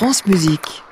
[0.00, 0.82] France Musique.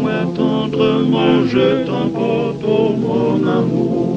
[0.00, 4.09] Moi tendrement je t'emporte, oh mon amour,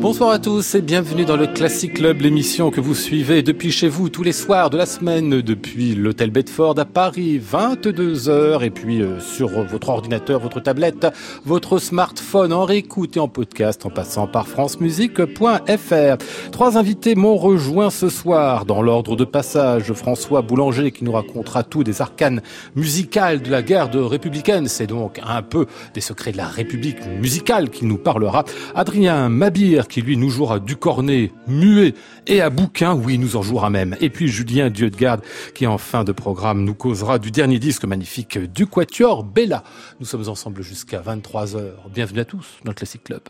[0.00, 3.86] Bonsoir à tous et bienvenue dans le Classic Club, l'émission que vous suivez depuis chez
[3.86, 9.02] vous tous les soirs de la semaine, depuis l'hôtel Bedford à Paris, 22h, et puis
[9.02, 11.06] euh, sur votre ordinateur, votre tablette,
[11.44, 16.16] votre smartphone, en réécoute et en podcast, en passant par francemusique.fr.
[16.50, 21.62] Trois invités m'ont rejoint ce soir, dans l'ordre de passage, François Boulanger qui nous racontera
[21.62, 22.40] tout des arcanes
[22.74, 27.06] musicales de la guerre de républicaine, c'est donc un peu des secrets de la République
[27.20, 28.46] musicale qu'il nous parlera.
[28.74, 31.94] Adrien Mabir qui lui nous jouera du cornet muet
[32.26, 33.96] et à bouquin, oui, nous en jouera même.
[34.00, 35.22] Et puis Julien Dieudegarde
[35.54, 39.64] qui en fin de programme nous causera du dernier disque magnifique du Quatuor Bella.
[39.98, 41.72] Nous sommes ensemble jusqu'à 23h.
[41.92, 43.22] Bienvenue à tous dans le Classic Club.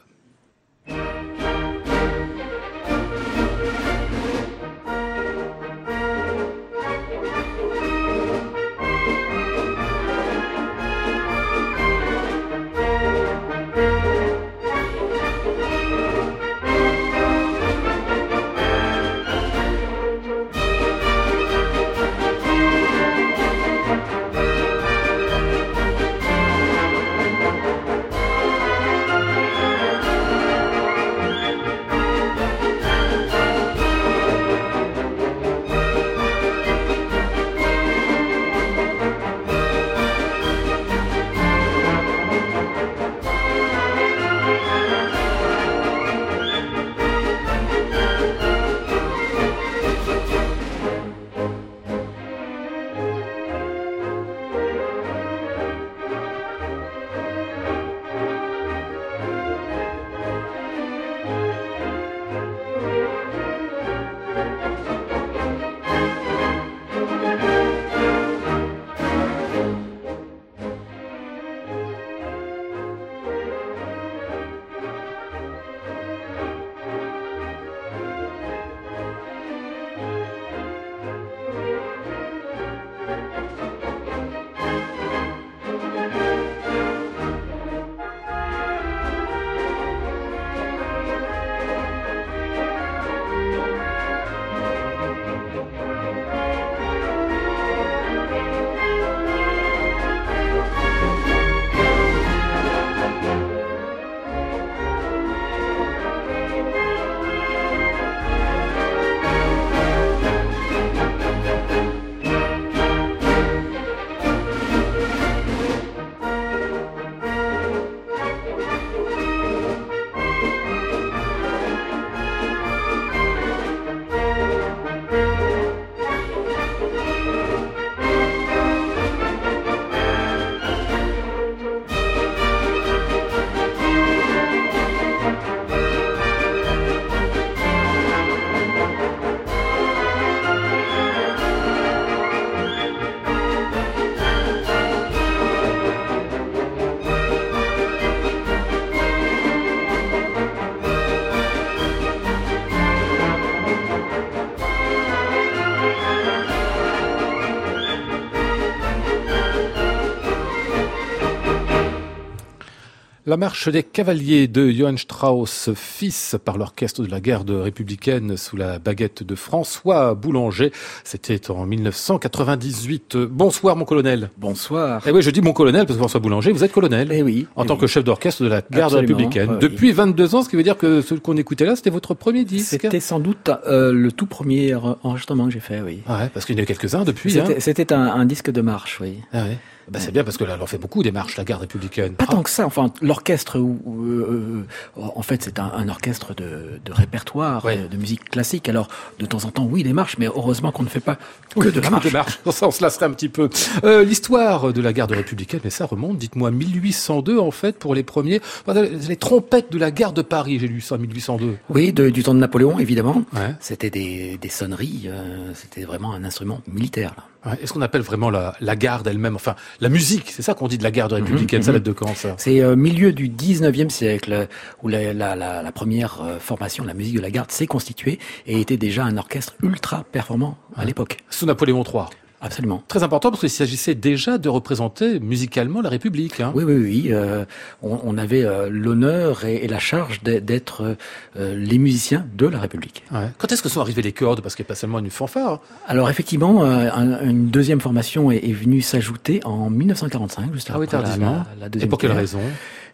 [163.31, 168.56] La marche des cavaliers de Johann Strauss, fils par l'orchestre de la garde républicaine sous
[168.56, 170.73] la baguette de François Boulanger.
[171.05, 173.17] C'était en 1998.
[173.17, 174.31] Bonsoir mon colonel.
[174.37, 175.00] Bonsoir.
[175.06, 177.06] Eh oui, je dis mon colonel parce que François Boulanger, vous êtes colonel.
[177.12, 177.47] Eh oui.
[177.55, 177.82] En eh tant oui.
[177.82, 179.50] que chef d'orchestre de la garde Absolument, républicaine.
[179.50, 182.15] ouais, Depuis 22 ans, ce qui veut dire que ce qu'on écoutait là, c'était votre
[182.15, 182.71] premier disque.
[182.71, 186.03] C'était sans doute euh, le tout premier enregistrement que j'ai fait, oui.
[186.09, 187.38] Ouais, parce qu'il y en a eu quelques-uns depuis.
[187.38, 187.44] Hein.
[187.47, 189.19] C'était c'était un, un disque de marche, oui.
[189.32, 189.59] Ah ouais.
[189.91, 192.15] Bah, c'est bien parce que là, elle en fait beaucoup des marches, la garde républicaine.
[192.15, 192.65] Pas tant que ça.
[192.65, 194.65] Enfin, l'orchestre, euh, euh,
[194.97, 197.89] en fait, c'est un, un orchestre de, de répertoire, Ouais.
[197.91, 198.69] de musique classique.
[198.69, 198.89] Alors,
[199.19, 201.19] de temps en temps, oui, des marches, mais heureusement qu'on ne fait pas
[201.59, 202.05] que de la marche.
[202.05, 202.37] Des marches.
[202.39, 203.49] Pour ça, on se lasserait un petit peu.
[203.85, 208.03] Euh, L'histoire de la garde républicaine, mais ça remonte, dites-moi, 1802 en fait, pour les
[208.05, 208.41] premiers.
[208.67, 211.57] Enfin, les trompettes de la gare de Paris, j'ai lu ça, 1802.
[211.69, 213.25] Oui, de- du temps de Napoléon, évidemment.
[213.35, 213.55] Ouais.
[213.61, 215.05] C'était des, des sonneries.
[215.07, 217.15] euh, c'était vraiment un instrument militaire.
[217.17, 217.25] Là.
[217.63, 220.79] Est-ce qu'on appelle vraiment la, la garde elle-même, enfin la musique, c'est ça qu'on dit
[220.79, 222.35] de la garde républicaine, ça date de quand ça?
[222.39, 224.49] C'est euh, milieu du 19e siècle
[224.83, 228.61] où la, la, la, première euh, formation, la musique de la garde, s'est constituée et
[228.61, 231.19] était déjà un orchestre ultra performant à l'époque.
[231.31, 232.05] Sous Napoléon III
[232.43, 232.83] Absolument.
[232.89, 236.41] Très important parce qu'il s'agissait déjà de représenter musicalement la République.
[236.41, 236.53] Hein.
[236.55, 237.09] Oui, oui, oui.
[237.11, 237.45] Euh,
[237.83, 240.97] on, on, avait euh, l'honneur et, et, la charge d'être
[241.37, 243.05] euh, les musiciens de la République.
[243.13, 243.29] Ouais.
[243.37, 244.41] Quand est-ce que sont arrivées les cordes?
[244.41, 245.61] Parce qu'il n'y a pas seulement une fanfare.
[245.87, 250.79] Alors effectivement, euh, un, une deuxième formation est, est venue s'ajouter en 1945, juste ah
[250.79, 251.45] oui, tardivement.
[251.59, 252.41] La, la, deuxième et pour quelle raison?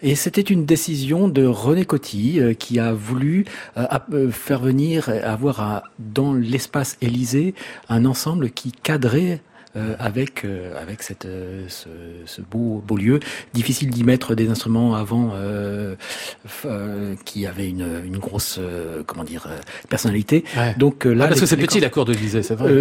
[0.02, 3.44] Et c'était une décision de René Coty euh, qui a voulu
[3.76, 7.54] euh, faire venir, avoir dans l'espace Élysée
[7.88, 9.55] un ensemble qui cadrait euh,
[9.98, 11.88] avec euh, avec cette euh, ce,
[12.24, 13.20] ce, beau beau lieu.
[13.52, 15.32] Difficile d'y mettre des instruments avant
[17.24, 18.60] qui avaient une, une grosse
[19.06, 19.48] comment dire
[19.88, 20.44] personnalité.
[20.56, 20.74] Ouais.
[20.78, 22.72] Donc là, ah, parce que c'est petit la cour de l'Élysée, c'est vrai.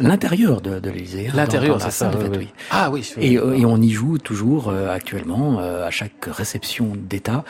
[0.00, 1.28] L'intérieur de, de l'Élysée.
[1.28, 2.10] Hein, L'intérieur, c'est ça.
[2.18, 2.38] Oui.
[2.38, 2.48] oui.
[2.70, 3.08] Ah oui.
[3.18, 7.44] Et, et, on y joue toujours actuellement à chaque réception d'État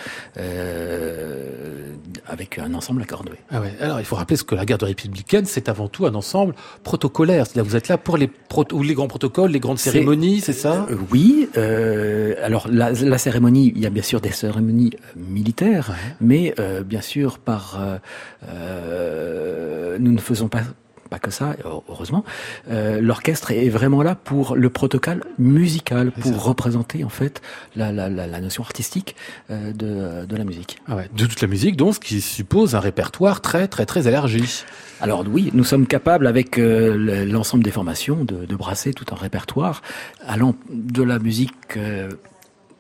[2.27, 3.33] avec un ensemble accordé.
[3.51, 3.73] Ah ouais.
[3.81, 7.47] Alors il faut rappeler ce que la garde républicaine, c'est avant tout un ensemble protocolaire.
[7.47, 10.87] C'est-à-dire vous êtes là pour les proto les grands protocoles, les grandes cérémonies, c'est ça?
[10.91, 11.49] euh, Oui.
[11.57, 16.15] Euh, alors la, la, cérémonie, il y a bien sûr des cérémonies militaires, ouais.
[16.21, 17.81] mais euh, bien sûr par
[18.49, 20.63] euh, nous ne faisons pas
[21.13, 21.57] pas que ça,
[21.91, 22.25] heureusement.
[22.71, 27.43] Euh, L'orchestre est vraiment là pour le protocole musical, pour représenter en fait
[27.77, 29.15] la, la, la, la notion artistique
[29.51, 30.79] euh, de, de la musique.
[30.89, 34.09] Ah ouais, de toute la musique, donc, ce qui suppose un répertoire très très très
[34.09, 34.65] élargi.
[35.03, 39.17] Alors oui, nous sommes capables avec euh, l'ensemble des formations de, de, brasser tout un
[39.17, 39.83] répertoire
[40.27, 41.77] allant de la musique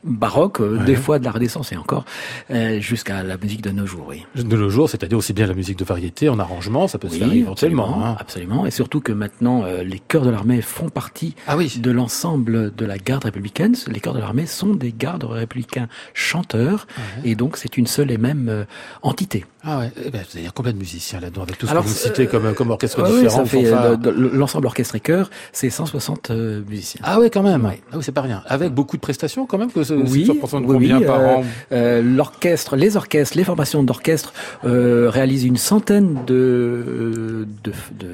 [0.04, 0.84] baroque, ouais.
[0.84, 2.04] des fois de la Renaissance et encore,
[2.50, 4.06] euh, jusqu'à la musique de nos jours.
[4.08, 4.24] Oui.
[4.34, 7.18] De nos jours, c'est-à-dire aussi bien la musique de variété en arrangement, ça peut oui,
[7.18, 7.84] se faire éventuellement.
[7.84, 8.16] Absolument, hein.
[8.18, 11.78] absolument, et surtout que maintenant euh, les chœurs de l'armée font partie ah oui.
[11.78, 13.74] de l'ensemble de la garde républicaine.
[13.88, 17.30] Les chœurs de l'armée sont des gardes républicains chanteurs, ouais.
[17.30, 18.64] et donc c'est une seule et même euh,
[19.02, 19.44] entité.
[19.64, 21.84] Ah ouais, eh ben, il y a combien de musiciens là-dedans avec tout ce Alors,
[21.84, 26.30] que vous citez comme, comme orchestre euh, différent oui, L'ensemble orchestre et chœur, c'est 160
[26.30, 27.00] euh, musiciens.
[27.04, 27.64] Ah oui, quand même.
[27.64, 27.80] Ouais.
[27.92, 28.42] Ah oui, c'est pas rien.
[28.46, 32.74] Avec beaucoup de prestations quand même que oui, combien oui, par euh, an euh, L'orchestre,
[32.74, 34.32] les orchestres, les formations d'orchestre
[34.64, 38.08] euh, réalisent une centaine de de, de,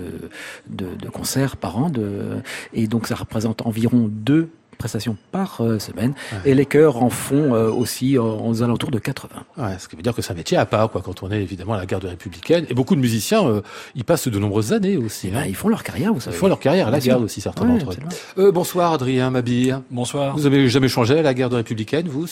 [0.69, 2.43] de, de concerts par an, de,
[2.75, 6.53] et donc ça représente environ deux prestations par euh, semaine ouais.
[6.53, 9.45] et les chœurs en font euh, aussi euh, aux alentours de 80.
[9.57, 11.43] Ouais, ce qui veut dire que c'est un métier à part quoi quand on est
[11.43, 13.61] évidemment à la garde républicaine et beaucoup de musiciens euh,
[13.95, 15.29] y passent de nombreuses années aussi.
[15.29, 15.33] Hein.
[15.35, 16.37] Ben, ils font leur carrière, vous savez.
[16.37, 18.43] Ils font leur carrière à la garde aussi certains ouais, d'entre eux.
[18.43, 19.79] Euh, bonsoir Adrien Mabille.
[19.91, 20.37] Bonsoir.
[20.37, 22.27] Vous avez jamais changé à la garde républicaine vous?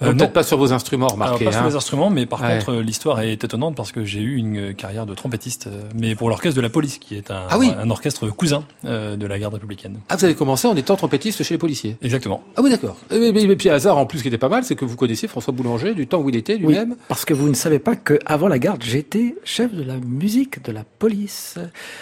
[0.00, 1.42] Euh, Peut-être pas sur vos instruments, remarquez.
[1.46, 1.62] Alors, pas hein.
[1.62, 2.58] sur mes instruments, mais par Ouais.
[2.58, 6.14] contre, euh, l'histoire est étonnante parce que j'ai eu une carrière de trompettiste, euh, mais
[6.14, 7.70] pour l'orchestre de la police, qui est un, Ah oui.
[7.78, 9.98] un orchestre cousin euh, de la garde républicaine.
[10.08, 11.96] Ah, vous avez commencé en étant trompettiste chez les policiers.
[12.02, 12.42] Exactement.
[12.56, 12.96] Ah oui, d'accord.
[13.10, 15.28] Et, mais, mais puis hasard en plus qui était pas mal, c'est que vous connaissiez
[15.28, 16.96] François Boulanger du temps où il était Oui, lui-même.
[17.08, 20.64] parce que vous ne savez pas que avant la garde, j'étais chef de la musique
[20.64, 21.58] de la police.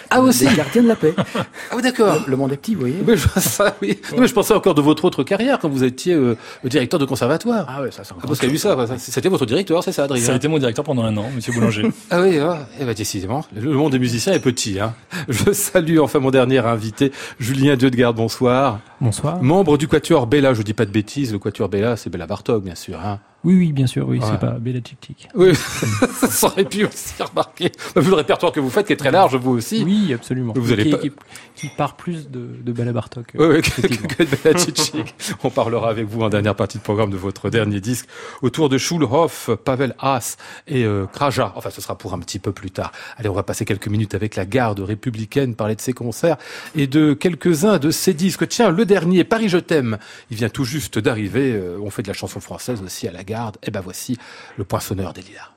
[0.09, 1.13] Ah euh, aussi Des gardiens de la paix.
[1.71, 2.15] Ah oui, d'accord.
[2.25, 2.95] Le, le monde est petit, vous voyez.
[3.05, 3.99] Mais je, ça, oui.
[4.17, 6.35] Mais je pensais encore de votre autre carrière quand vous étiez euh,
[6.65, 7.65] directeur de conservatoire.
[7.69, 9.91] Ah ouais, ça c'est Ah, parce qu'il y a eu ça, C'était votre directeur, c'est
[9.91, 11.83] ça, Adrien Ça a été mon directeur pendant un an, Monsieur Boulanger.
[12.09, 14.79] Ah oui, ah, eh ben, décidément, le monde des musiciens est petit.
[14.79, 14.93] Hein.
[15.29, 18.79] Je salue enfin mon dernier invité, Julien Dieu de Garde, bonsoir.
[18.99, 19.41] Bonsoir.
[19.41, 22.63] Membre du Quatuor Bella, je dis pas de bêtises, le Quatuor Bella, c'est Bella Bartok,
[22.63, 22.99] bien sûr.
[22.99, 23.19] Hein.
[23.43, 24.25] Oui, oui, bien sûr, oui, Ouais.
[24.29, 24.57] c'est pas
[25.05, 25.27] Chic.
[25.33, 25.53] Oui,
[26.29, 27.71] ça aurait pu aussi remarquer.
[27.95, 29.83] Vu le répertoire que vous faites, qui est très large, vous aussi.
[29.83, 30.53] Oui, absolument.
[30.55, 31.11] Vous allez qui, pas- qui,
[31.55, 33.31] qui part plus de, de Bella Bartok.
[33.35, 35.03] Oui, oui, que, de.
[35.43, 38.07] On parlera avec vous en dernière partie de programme de votre dernier disque
[38.43, 41.51] autour de Schulhoff, Pavel Haas et euh, Kraja.
[41.55, 42.91] Enfin, ce sera pour un petit peu plus tard.
[43.17, 46.37] Allez, on va passer quelques minutes avec la garde républicaine, parler de ses concerts
[46.75, 48.47] et de quelques-uns de ses disques.
[48.47, 49.97] Tiens, le dernier, Paris je t'aime,
[50.29, 51.53] il vient tout juste d'arriver.
[51.53, 53.30] Euh, on fait de la chanson française aussi à la garde.
[53.63, 54.17] Et ben voici
[54.57, 55.51] le poinçonneur des lilas.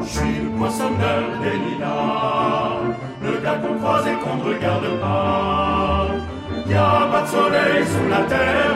[0.00, 2.80] Je suis le poissonneur des lilas,
[3.22, 6.06] le gars qu'on croise et qu'on ne regarde pas.
[6.66, 8.74] Y a pas de soleil sous la terre,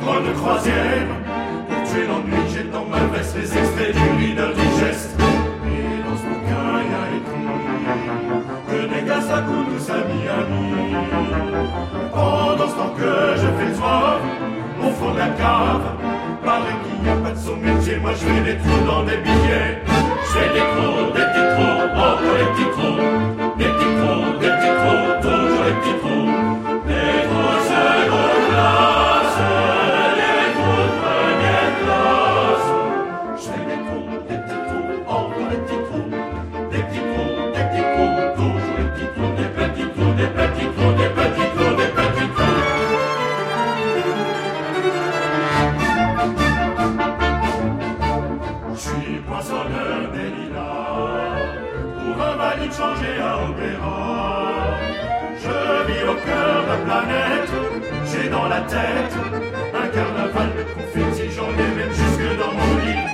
[0.00, 1.06] drôle de croisière.
[1.68, 5.11] Pour tuer l'ennui, j'ai dans ma veste les extraits du leader digeste.
[9.08, 10.94] Coule tous à Miami.
[12.12, 14.18] Pendant ce temps que je fais le soir,
[14.80, 15.82] au fond de la cave,
[16.44, 19.16] paraît qu'il n'y a pas de son métier, moi je fais des trous dans des
[19.18, 19.82] billets.
[19.86, 23.31] Je fais des trous, des petits trous, encore des petits trous,
[56.72, 57.52] la planète,
[58.10, 59.14] j'ai dans la tête
[59.74, 63.04] un carnaval de confettis, j'en ai même jusque dans mon lit.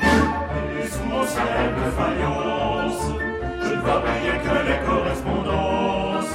[0.80, 3.02] Et sous mon ciel de faïence,
[3.62, 6.34] je ne vois rien que les correspondances.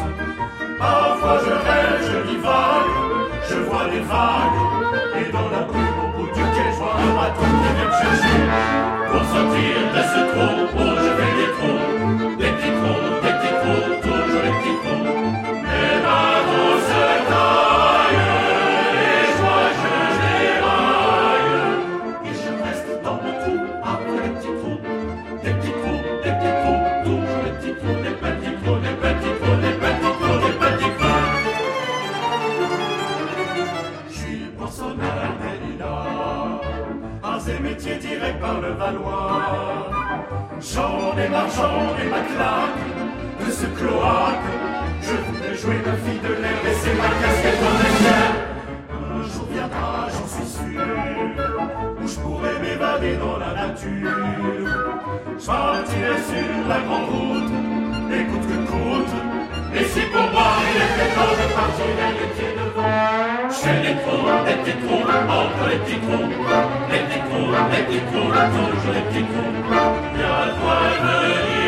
[0.79, 2.93] Parfois je rêve, je divague,
[3.49, 4.61] je vois des vagues,
[5.19, 8.39] et dans la brume au bout duquel je vois un bateau qui vient me chercher.
[9.11, 11.32] Pour sortir de ce trou, oh je fais
[38.43, 39.89] par le Valois.
[40.59, 42.83] J'en ai marre, j'en ai ma claque
[43.39, 44.49] de ce cloaque.
[45.07, 48.35] Je voudrais jouer ma fille de l'air, laisser ma casquette dans les airs.
[48.99, 50.85] Un jour viendra, j'en suis sûr,
[52.01, 54.17] où je pourrai m'évader dans la nature.
[55.39, 57.53] Je partirai sur la grande route,
[58.15, 59.15] et coûte que coûte.
[59.75, 63.32] Et si pour moi il était temps, je partirai les pieds devant.
[63.63, 63.69] Trous,
[64.45, 66.27] des petits trous, entre les petits trous.
[66.91, 69.53] Les petits trous, les petits trous, toujours les petits trous.
[70.19, 71.62] Y'a de quoi venir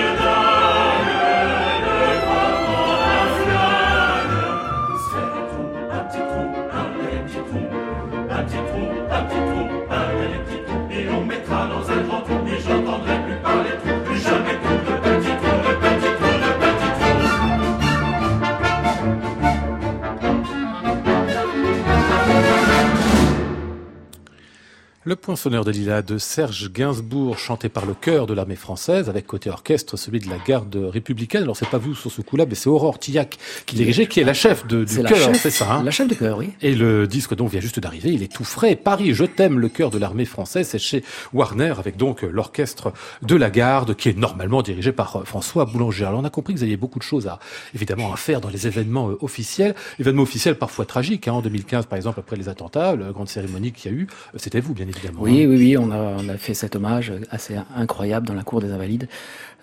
[25.07, 29.27] Le poinçonneur de lilas de Serge Gainsbourg, chanté par le chœur de l'armée française, avec
[29.27, 31.43] côté orchestre celui de la garde républicaine.
[31.43, 34.23] Alors c'est pas vous sur ce coup-là, mais c'est Aurore Tillac qui dirigeait, qui est
[34.23, 36.49] la chef de, du chœur, chef, c'est ça hein la chef de chœur, oui.
[36.63, 38.75] Et le disque donc vient juste d'arriver, il est tout frais.
[38.75, 43.35] Paris, je t'aime, le cœur de l'armée française, c'est chez Warner avec donc l'orchestre de
[43.35, 46.05] la garde qui est normalement dirigé par euh, François Boulanger.
[46.05, 47.37] Alors on a compris que vous aviez beaucoup de choses à
[47.75, 51.27] évidemment à faire dans les événements euh, officiels, événements officiels parfois tragiques.
[51.27, 54.07] Hein, en 2015 par exemple après les attentats, la grande cérémonie qu'il y a eu,
[54.33, 54.94] euh, c'était vous bien évidemment.
[55.17, 55.47] Oui, hein.
[55.49, 58.71] oui, oui, on a, on a fait cet hommage assez incroyable dans la cour des
[58.71, 59.07] Invalides,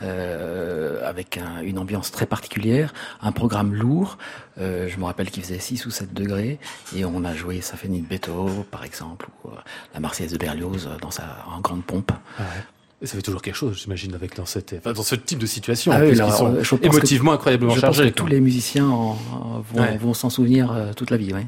[0.02, 4.18] euh, avec un- une ambiance très particulière, un programme lourd.
[4.60, 6.58] Euh, je me rappelle qu'il faisait 6 ou 7 degrés,
[6.94, 9.52] et on a joué Symphonie de Beethoven, par exemple, ou euh,
[9.94, 12.12] la Marseillaise de Berlioz dans sa en grande pompe.
[12.38, 12.62] Ah ouais.
[13.04, 15.90] Ça fait toujours quelque chose, j'imagine, avec dans cette, enfin, dans ce type de situation,
[15.92, 18.10] Ah oui, alors, sont euh, je pense que- émotivement incroyablement Je pense chargés.
[18.12, 20.14] que tous les musiciens en- en vont, Ouais.
[20.14, 21.32] s'en souvenir euh, toute la vie.
[21.32, 21.46] Ouais.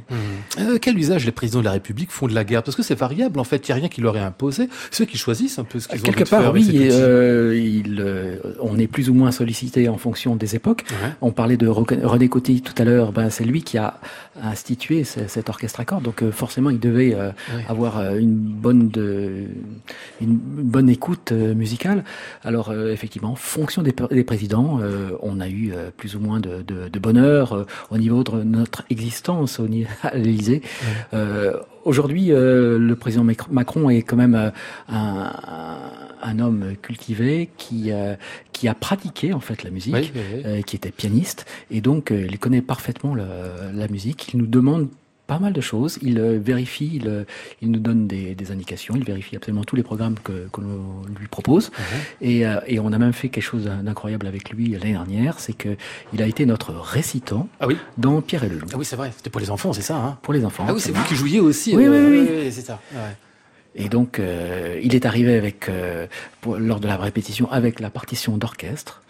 [0.58, 2.62] Euh, quel usage les présidents de la République font de la guerre?
[2.64, 4.68] Parce que c'est variable, en fait, il n'y a rien qui leur est imposé.
[4.90, 8.04] Ceux qui choisissent un peu ce qu'ils ont Quelque faire part, avec oui, euh, il,
[8.60, 10.84] on est plus ou moins sollicité en fonction des époques.
[10.90, 11.10] Ouais.
[11.20, 14.00] On parlait de René Coty tout à l'heure, ben, c'est lui qui a
[14.42, 17.16] institué ce- cet orchestre à cordes, donc forcément il devait
[17.68, 19.44] avoir une bonne de,
[20.20, 22.04] une bonne écoute musicale.
[22.44, 26.16] Alors euh, effectivement, en fonction des, pr- des présidents, euh, on a eu euh, plus
[26.16, 30.16] ou moins de, de, de bonheur euh, au niveau de notre existence au niveau à
[30.16, 30.62] l'Élysée.
[31.12, 34.50] Euh, Aujourd'hui, euh, le président Mac- Macron est quand même euh,
[36.22, 38.14] un, homme cultivé qui euh,
[38.52, 40.42] qui a pratiqué en fait la musique Oui, oui, oui.
[40.46, 43.24] euh, qui était pianiste et donc euh, il connaît parfaitement le-
[43.74, 44.32] la musique.
[44.32, 44.88] Il nous demande
[45.26, 45.98] pas mal de choses.
[46.02, 47.24] Il euh, vérifie, il, euh,
[47.62, 51.02] il nous donne des, des indications, il vérifie absolument tous les programmes que, que l'on
[51.18, 51.70] lui propose.
[52.20, 55.52] Et, euh, et on a même fait quelque chose d'incroyable avec lui l'année dernière, c'est
[55.54, 55.76] que
[56.12, 58.96] il a été notre récitant Ah oui, dans Pierre et le Loup ah oui c'est
[58.96, 59.96] vrai, c'était pour les enfants, c'est ça.
[59.96, 60.66] Hein pour les enfants.
[60.68, 61.74] ah oui, c'est vous qui jouiez aussi.
[61.76, 62.52] Oui, euh, oui, oui.
[62.52, 62.80] c'est ça.
[62.92, 63.16] Ouais.
[63.76, 66.06] Et donc, euh, il est arrivé avec, euh,
[66.40, 69.02] pour- lors de la répétition avec la partition d'orchestre.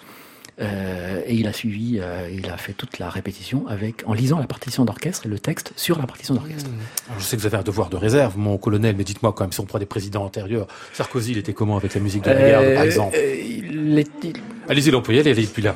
[0.60, 4.38] Euh, et il a suivi, euh, il a fait toute la répétition avec, en lisant
[4.38, 6.70] la partition d'orchestre et le texte sur la partition d'orchestre.
[7.08, 9.42] Alors, je sais que vous avez un devoir de réserve, mon colonel, mais dites-moi quand
[9.44, 12.30] même, si on prend des présidents antérieurs, Sarkozy, il était comment avec la musique de
[12.30, 14.32] la garde, par Euh, exemple euh, il est- il-
[14.68, 15.74] Allez-y, l'employé, allez, allez, depuis là.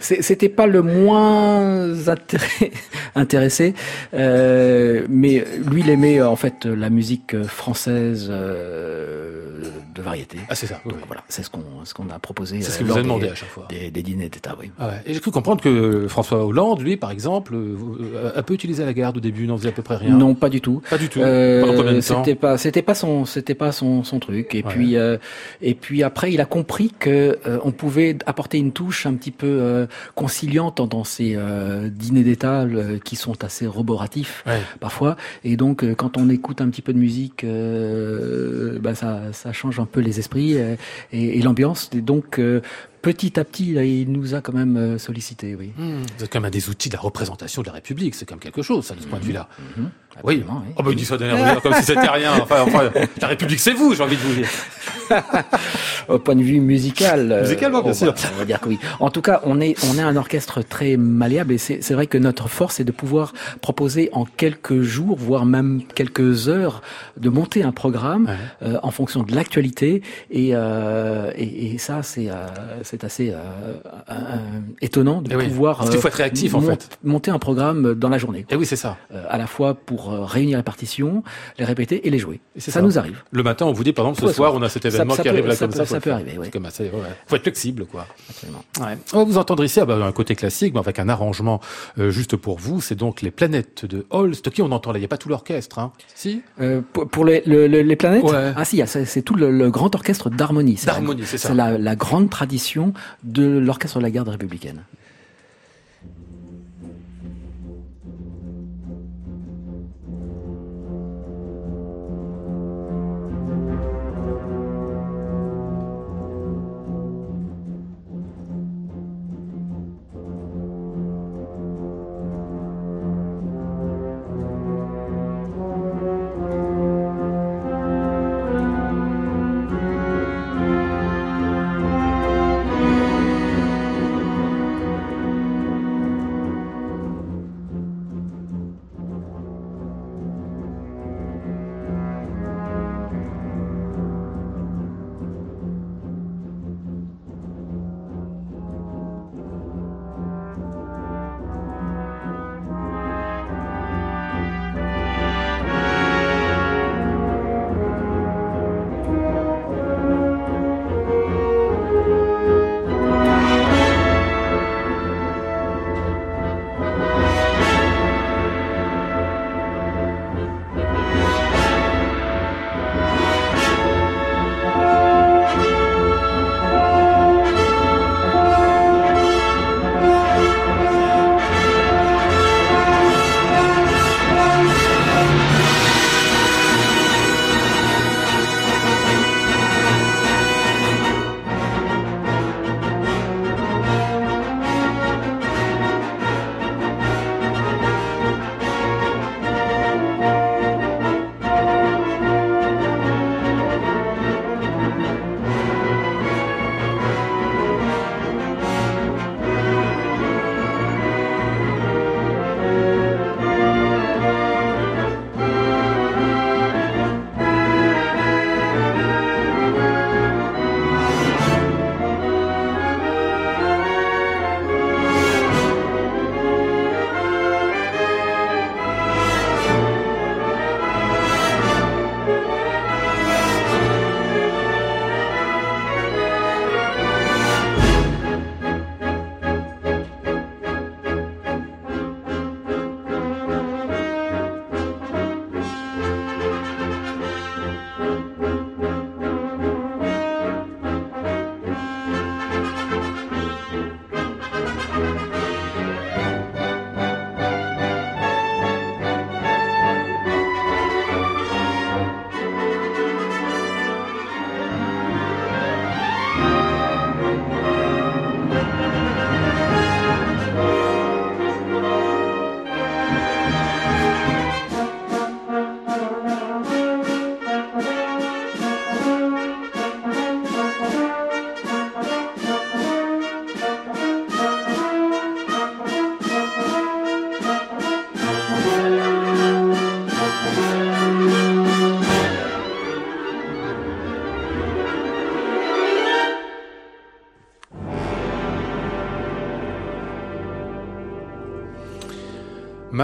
[0.00, 1.88] C'était pas le moins
[3.14, 3.74] intéressé,
[4.14, 9.62] euh, mais lui, il aimait euh, en fait la musique française euh,
[9.94, 10.38] de variété.
[10.48, 10.80] Ah, c'est ça.
[10.84, 11.02] Donc, oui.
[11.06, 12.60] voilà, c'est ce qu'on ce qu'on a proposé.
[12.62, 13.66] C'est ce que vous avez demandé des- à chaque fois.
[13.68, 14.70] Des, des dîners d'État, oui.
[14.78, 14.94] Ah ouais.
[15.06, 17.54] Et j'ai cru comprendre que François Hollande, lui, par exemple,
[18.34, 20.16] a peu utilisé la garde au début, n'en faisait à peu près rien.
[20.16, 20.82] Non, pas du tout.
[20.88, 21.20] Pas du tout.
[21.20, 24.54] Euh, c'était pas, c'était pas son, c'était pas son, son truc.
[24.54, 24.70] Et Ouais.
[24.72, 24.96] puis,
[25.60, 29.46] et puis après, il a compris que on pouvait apporter une touche un petit peu
[29.62, 34.60] euh, conciliant dans ces euh, dîners d'État euh, qui sont assez roboratifs Ouais.
[34.80, 35.16] parfois.
[35.44, 37.46] Et donc, quand on écoute un petit peu de musique,
[38.80, 40.76] bah, ça, ça change un peu les esprits et,
[41.12, 41.90] et l'ambiance.
[41.94, 42.40] Et donc,
[43.02, 45.72] petit à petit, là, il nous a quand même euh, sollicité, oui.
[45.76, 48.14] Hmm, Vous êtes quand même un des outils de la représentation de la République.
[48.14, 49.48] C'est quand même quelque chose, ça, de ce point de vue-là.
[49.76, 49.90] Mhm,
[50.24, 50.34] Oui.
[50.36, 50.72] absolument, oui.
[50.76, 52.32] Oh, bah, il dit ça d'un comme si c'était rien.
[52.40, 52.90] Enfin, enfin,
[53.20, 54.48] la République, c'est vous, j'ai envie de vous dire.
[56.08, 58.12] Au point de vue musical, euh, Musicalement, bien sûr.
[58.12, 58.78] va- On va dire que oui.
[59.00, 62.06] En tout cas, on est on est un orchestre très malléable et c'est c'est vrai
[62.06, 66.82] que notre force est de pouvoir proposer en quelques jours, voire même quelques heures,
[67.18, 68.68] de monter un programme Ouais.
[68.68, 72.46] euh, en fonction de l'actualité et, euh, et et ça c'est euh,
[72.92, 73.36] c'est assez euh,
[74.80, 76.98] étonnant de Eh oui, pouvoir parce qu'il faut euh, être réactif, en mont- fait.
[77.04, 78.98] monter un programme dans la journée, Et oui, c'est ça.
[79.14, 81.22] euh, à la fois pour réunir les partitions,
[81.58, 82.40] les répéter et les jouer.
[82.56, 82.82] Et Ça, ça.
[82.82, 83.22] nous arrive.
[83.30, 85.22] Le matin, on vous dit, par exemple, ce Ouais, soir, on a cet événement ça
[85.22, 85.86] qui peut- arrive là comme peut- ça.
[85.86, 86.50] ça peut arriver, oui.
[86.50, 86.90] Comme assez- ouais.
[87.26, 88.06] Faut être flexible, quoi.
[88.28, 88.62] Absolument.
[88.80, 88.98] Ouais.
[89.14, 91.60] On vous entendre ici, ah bah, un côté classique, mais avec un arrangement
[91.98, 92.80] euh, juste pour vous.
[92.80, 94.50] C'est donc les planètes de Holst.
[94.50, 96.42] Qui on entend là Il n'y a pas tout l'orchestre, hein Si?
[96.60, 98.24] Euh, pour, pour les, le- le- les planètes?
[98.56, 100.78] Ah si, c'est tout le, le grand orchestre d'harmonie.
[100.84, 101.48] D'harmonie, c'est ça.
[101.48, 102.81] C'est la, la grande tradition
[103.22, 104.82] de l'orchestre de la garde républicaine.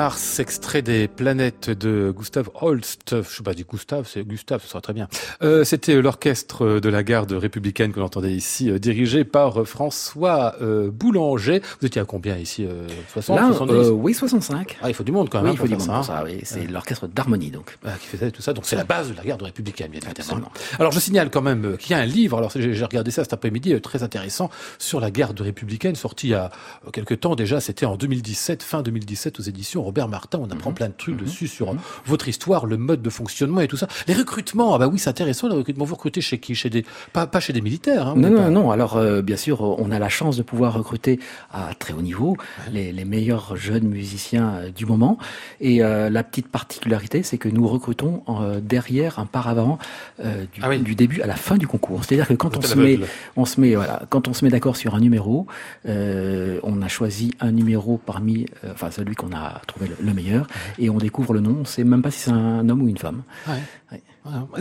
[0.09, 3.15] Mars, extrait des planètes de Gustave Holst.
[3.23, 5.07] Je sais pas dit Gustave, c'est Gustave, ce sera très bien.
[5.43, 10.55] Euh, C'était l'orchestre de la garde républicaine que l'on entendait ici, euh, dirigé par François
[10.63, 11.61] euh, Boulanger.
[11.83, 14.79] Vous étiez à combien ici euh, 60, Là, 70 euh, oui, 65.
[14.81, 15.53] Ah, il faut du monde quand Oui, même.
[15.53, 16.23] il faut pour ça, hein.
[16.25, 17.77] Oui, c'est l'orchestre d'harmonie donc.
[17.85, 18.55] Ah, qui faisait tout ça.
[18.55, 20.51] Donc c'est la base de la garde républicaine, bien évidemment.
[20.79, 23.25] Alors je signale quand même euh, qu'il y a un livre, alors j'ai regardé ça
[23.25, 26.51] cet après-midi, euh, très intéressant, sur la garde républicaine, sorti il y a
[26.87, 30.73] euh, quelques temps déjà, c'était en 2017, fin 2017 aux éditions Robert Martin, on apprend
[30.73, 31.75] plein de trucs dessus sur euh,
[32.07, 33.89] votre histoire, le mode de fonctionnement et tout ça.
[34.07, 36.55] Les recrutements, ah bah oui c'est intéressant le recrutement, vous recrutez chez qui?
[36.55, 38.71] Chez des, pas, pas chez des militaires hein, Non, non, pas- non.
[38.71, 41.19] Alors, euh, bien sûr, on a la chance de pouvoir recruter
[41.53, 42.37] à très haut niveau
[42.71, 45.19] les, les meilleurs jeunes musiciens euh, du moment.
[45.61, 49.79] Et euh, la petite particularité, c'est que nous recrutons euh, derrière un paravent
[50.25, 50.79] euh, du, Ah oui.
[50.81, 52.05] du début à la fin du concours.
[52.05, 53.01] C'est-à-dire que quand on se met,
[53.37, 55.47] on se met, voilà, quand on se met d'accord sur un numéro,
[55.87, 60.15] euh, on a choisi un numéro parmi, euh, enfin celui qu'on a trouvé le, le
[60.15, 60.47] meilleur,
[60.79, 61.59] et on découvre le nom.
[61.61, 63.23] On sait même pas si c'est un homme ou une femme.
[63.47, 63.55] Ouais.
[63.93, 63.99] Ouais.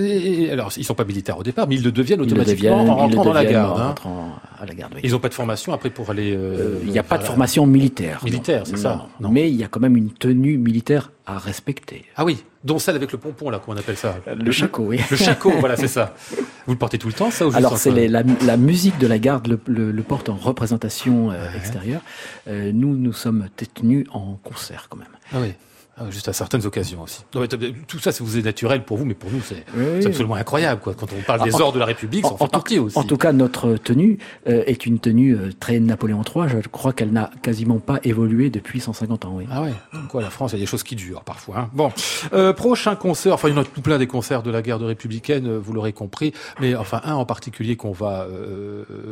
[0.02, 2.78] Et, alors, ils sont pas militaires au départ, mais ils le deviennent Ils le automatiquement
[2.78, 3.80] deviennent, en rentrant dans la garde.
[4.06, 4.30] en hein.
[4.60, 4.94] à la garde.
[4.96, 5.02] oui.
[5.04, 6.34] Ils n'ont pas de formation après pour aller.
[6.34, 6.38] euh,
[6.78, 8.22] Euh, Il n'y a pas de la- formation militaire.
[8.24, 9.08] Militaire, c'est ça.
[9.20, 9.30] Non.
[9.30, 12.06] Mais il y a quand même une tenue militaire à respecter.
[12.16, 15.00] Ah oui, dont celle avec le pompon là, comment on appelle ça Le chaco, oui.
[15.12, 16.16] Le chaco, voilà, c'est ça.
[16.66, 19.08] Vous le portez tout le temps, ça ou juste Alors c'est la, la musique de
[19.08, 22.02] la garde le, le- le porte en représentation euh, extérieure.
[22.48, 25.08] Euh, nous, nous sommes tenus en concert quand même.
[25.34, 25.54] Ah oui.
[26.00, 27.24] Ah juste à certaines occasions aussi.
[27.34, 27.58] Non, mais t-
[27.88, 30.36] tout ça, ça vous est naturel pour vous, mais pour nous, c'est Oui, c'est absolument
[30.36, 30.80] incroyable.
[30.82, 30.94] Quoi.
[30.94, 32.98] Quand on parle des En- ordres de la République, ça en, fait partie aussi.
[32.98, 36.50] en tout cas, notre tenue euh, est une tenue euh, très Napoléon III.
[36.64, 39.34] Je crois qu'elle n'a quasiment pas évolué depuis 150 ans.
[39.38, 39.46] Oui.
[39.50, 41.58] Ah ouais, comme quoi la France, il y a des choses qui durent parfois.
[41.60, 41.70] hein.
[41.74, 41.92] Bon,
[42.34, 44.84] euh, prochain concert, enfin il y en a tout plein des concerts de la garde
[44.84, 46.32] républicaine, vous l'aurez compris,
[46.62, 48.28] mais enfin un en particulier qu'on va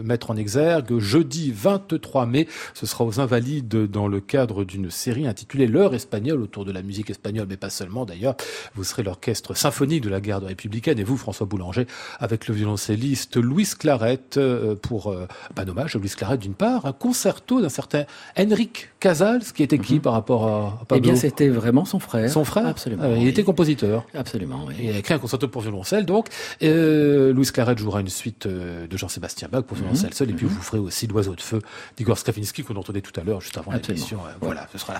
[0.03, 5.27] mettre en exergue, jeudi 23 mai, ce sera aux Invalides dans le cadre d'une série
[5.27, 8.35] intitulée L'heure espagnole autour de la musique espagnole, mais pas seulement d'ailleurs.
[8.75, 11.87] Vous serez l'orchestre symphonique de la garde républicaine et vous, François Boulanger,
[12.19, 16.85] avec le violoncelliste Louis Claret euh, pour euh, un hommage à Louis Claret d'une part,
[16.85, 18.05] un concerto d'un certain
[18.37, 22.29] Enrique Casals, qui était qui par rapport à, à Eh bien, c'était vraiment son frère.
[22.29, 23.03] son frère Absolument.
[23.05, 23.27] Ah, Il oui.
[23.27, 24.05] était compositeur.
[24.13, 24.65] Absolument.
[24.67, 24.75] oui.
[24.79, 26.27] Il a écrit un concerto pour violoncelle, donc.
[26.63, 30.45] Euh, Louis Claret jouera une suite euh, de Jean-Sébastien Bach pour violoncelle seul, et puis
[30.45, 31.61] vous ferez aussi L'Oiseau de Feu
[31.97, 34.19] d'Igor Stravinsky qu'on entendait tout à l'heure, juste avant l'émission.
[34.25, 34.95] Euh, voilà, ce sera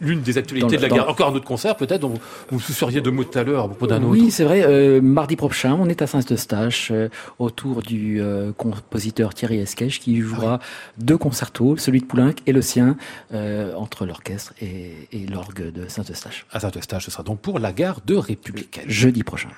[0.00, 1.05] l'une des actualités de la guerre.
[1.06, 2.18] Encore un autre concert, peut-être, dont vous
[2.50, 4.10] vous soucieriez de mots tout à l'heure à propos d'un autre.
[4.12, 4.64] Oui, c'est vrai.
[4.64, 10.20] euh, mardi prochain, on est à Saint-Eustache euh, autour du euh, compositeur Thierry Esquèche qui
[10.20, 10.58] jouera
[10.98, 12.96] deux concertos, celui de Poulenc et le sien,
[13.32, 16.46] euh, entre l'orchestre et, et l'orgue de Saint-Eustache.
[16.52, 18.84] À Saint-Eustache, ce sera donc pour la gare de Républicaine.
[18.88, 19.48] Jeudi prochain.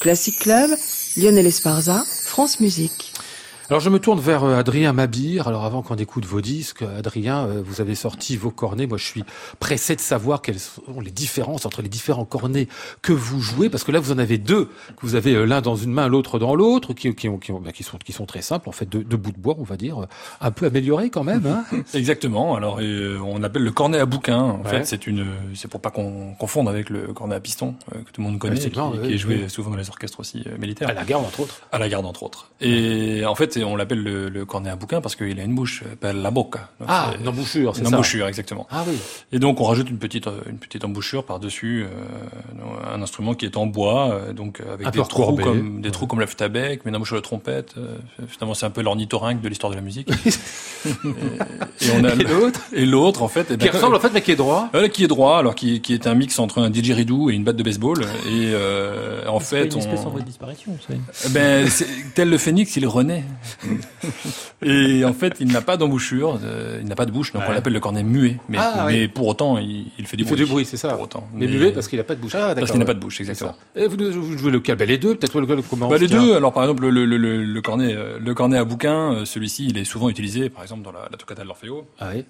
[0.00, 0.70] Classic Club,
[1.16, 3.12] Lionel Esparza, France Musique.
[3.70, 5.46] Alors je me tourne vers euh, Adrien Mabir.
[5.46, 8.86] Alors avant qu'on écoute vos disques, Adrien, euh, vous avez sorti vos cornets.
[8.86, 9.24] Moi, je suis
[9.60, 12.66] pressé de savoir quelles sont les différences entre les différents cornets
[13.02, 14.66] que vous jouez, parce que là, vous en avez deux.
[14.96, 17.98] que Vous avez euh, l'un dans une main, l'autre dans l'autre, qui, bah, qui sont
[17.98, 20.06] qui sont très simples, en fait, de, de bout de bois, on va dire, euh,
[20.40, 21.44] un peu améliorés quand même.
[21.44, 22.54] Hein Exactement.
[22.56, 24.38] Alors, euh, on appelle le cornet à bouquin.
[24.38, 24.70] En Ouais.
[24.70, 28.12] fait, c'est une, c'est pour pas qu'on confonde avec le cornet à piston euh, que
[28.12, 30.88] tout le monde connaît, et qui, est joué souvent dans les orchestres aussi euh, militaires.
[30.88, 31.60] à la gare, entre autres.
[31.70, 32.50] À la garde, entre autres.
[32.62, 35.82] Et en fait, on l'appelle le, le cornet à bouquin parce qu'il a une bouche,
[35.86, 36.68] euh, appelle la boca.
[36.80, 37.94] Donc, Ah, c'est- une embouchure, c'est une ça.
[37.96, 38.66] embouchure, exactement.
[38.70, 38.96] Ah oui.
[39.32, 43.44] Et donc, on rajoute une petite, euh, une petite embouchure par-dessus, euh, un instrument qui
[43.46, 45.92] est en bois, euh, donc avec Un des trous comme, des Ouais.
[45.92, 47.74] trous comme la flûte à bec, mais une embouchure de trompette.
[47.78, 47.96] euh,
[48.28, 50.08] finalement, c'est un peu l'ornithorynque de l'histoire de la musique.
[50.84, 50.88] et,
[51.86, 52.60] et on a Et l'autre?
[52.72, 54.68] Et l'autre, en fait, eh ben, Qui ressemble en fait, mais qui est droit.
[54.74, 57.44] euh, qui est droit, alors qui, qui est un mix entre un didgeridoo et une
[57.44, 58.00] batte de baseball.
[58.26, 60.10] Et euh, en C'est fait, pas une espèce en on...
[60.10, 60.94] voie de disparition, ça.
[61.26, 63.24] Eh Ben, c'est- tel le phénix, il renaît.
[64.62, 67.52] et en fait, il n'a pas d'embouchure, euh, il n'a pas de bouche, donc on
[67.52, 68.36] l'appelle le cornet muet.
[68.48, 69.08] Mais, Ah, mais oui.
[69.08, 70.44] pour autant, il, il fait du Il fait bruit.
[70.46, 70.90] du bruit, c'est ça.
[70.94, 71.28] Pour autant.
[71.34, 72.34] Mais muet parce qu'il n'a pas de bouche.
[72.34, 72.54] Ah, d'accord.
[72.60, 73.56] parce qu'il n'a pas de bouche, exactement.
[73.76, 74.76] Et vous, vous jouez lequel?
[74.76, 76.34] Ben, Les deux, peut-être lequel comment Bah, les deux.
[76.34, 79.66] Alors par exemple, le, le, le, le cornet, euh, le cornet à bouquin, euh, celui-ci,
[79.68, 81.86] il est souvent utilisé, par exemple, dans la, la toccata de l'Orfeo.
[81.98, 82.24] Ah oui.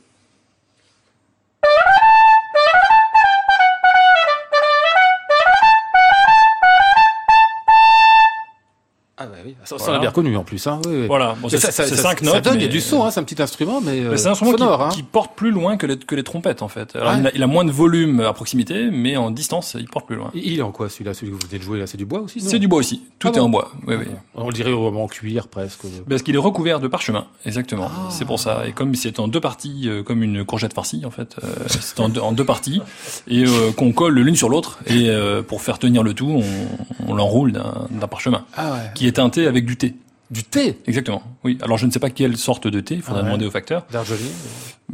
[9.20, 9.92] Ah bah oui, ça, ça Voilà.
[9.92, 10.66] on a bien connu en plus.
[10.66, 10.80] Hein.
[10.86, 11.06] Oui, oui.
[11.06, 11.34] Voilà.
[11.40, 12.44] Bon, c'est ça, ça, ça- cinq ça notes.
[12.44, 14.28] donne, il y a du son, hein, c'est un petit instrument, mais, euh, Mais c'est
[14.28, 14.82] un instrument sonore.
[14.82, 14.88] hein.
[14.90, 16.94] qui, porte plus loin que les, que les trompettes en fait.
[16.96, 17.18] Alors Ouais.
[17.20, 20.16] il, a, il a moins de volume à proximité, mais en distance, il porte plus
[20.16, 20.30] loin.
[20.34, 22.06] Il il est en quoi celui-là Celui que vous venez de jouer là, c'est du
[22.06, 23.02] bois aussi C'est du bois aussi.
[23.18, 23.46] Tout Ah est bon?
[23.46, 23.72] en bois.
[23.86, 24.06] Oui, oui.
[24.34, 25.80] On le dirait en cuir presque.
[26.08, 27.90] Parce qu'il est recouvert de parchemin, exactement.
[27.92, 28.08] Ah.
[28.10, 28.66] C'est pour ça.
[28.68, 31.98] Et comme c'est en deux parties, euh, comme une courgette farcie en fait, euh, c'est
[32.00, 32.80] en, deux- en deux parties
[33.26, 34.78] et euh, qu'on colle l'une sur l'autre.
[34.86, 38.78] Et euh, pour faire tenir le tout, on, on l'enroule d'un d'un parchemin Ah ouais.
[38.94, 39.94] qui est teinté avec du thé.
[40.30, 41.22] Du thé Exactement.
[41.44, 41.58] Oui.
[41.62, 42.96] Alors je ne sais pas quelle sorte de thé.
[42.96, 43.28] Il faudra Ah ouais.
[43.30, 43.86] demander au facteur.
[43.90, 44.26] d'Argeli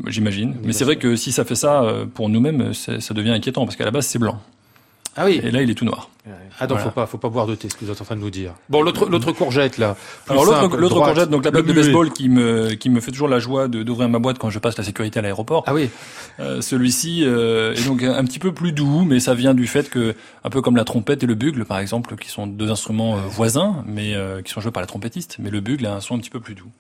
[0.07, 0.57] J'imagine.
[0.65, 3.77] Mais c'est vrai que si ça fait ça euh, pour nous-mêmes, ça devient inquiétant parce
[3.77, 4.41] qu'à la base c'est blanc.
[5.17, 5.41] Ah oui.
[5.43, 6.09] Et là il est tout noir.
[6.59, 6.85] Ah donc Voilà.
[6.85, 8.31] faut pas, faut pas boire de thé, ce que vous êtes en train de nous
[8.31, 8.55] dire.
[8.71, 9.95] Bon, l'autre, l'autre courgette là.
[10.29, 13.39] Alors l'autre, courgette, donc la boîte de baseball qui me qui me fait toujours la
[13.39, 15.65] joie de, d'ouvrir ma boîte quand je passe la sécurité à l'aéroport.
[15.67, 15.91] Ah oui.
[16.41, 19.91] Euh, celui-ci euh, est donc un petit peu plus doux, mais ça vient du fait
[19.91, 23.17] que, un peu comme la trompette et le bugle, par exemple, qui sont deux instruments
[23.17, 26.01] euh, voisins, mais euh, qui sont joués par la trompettiste, mais le bugle a un
[26.01, 26.71] son un petit peu plus doux.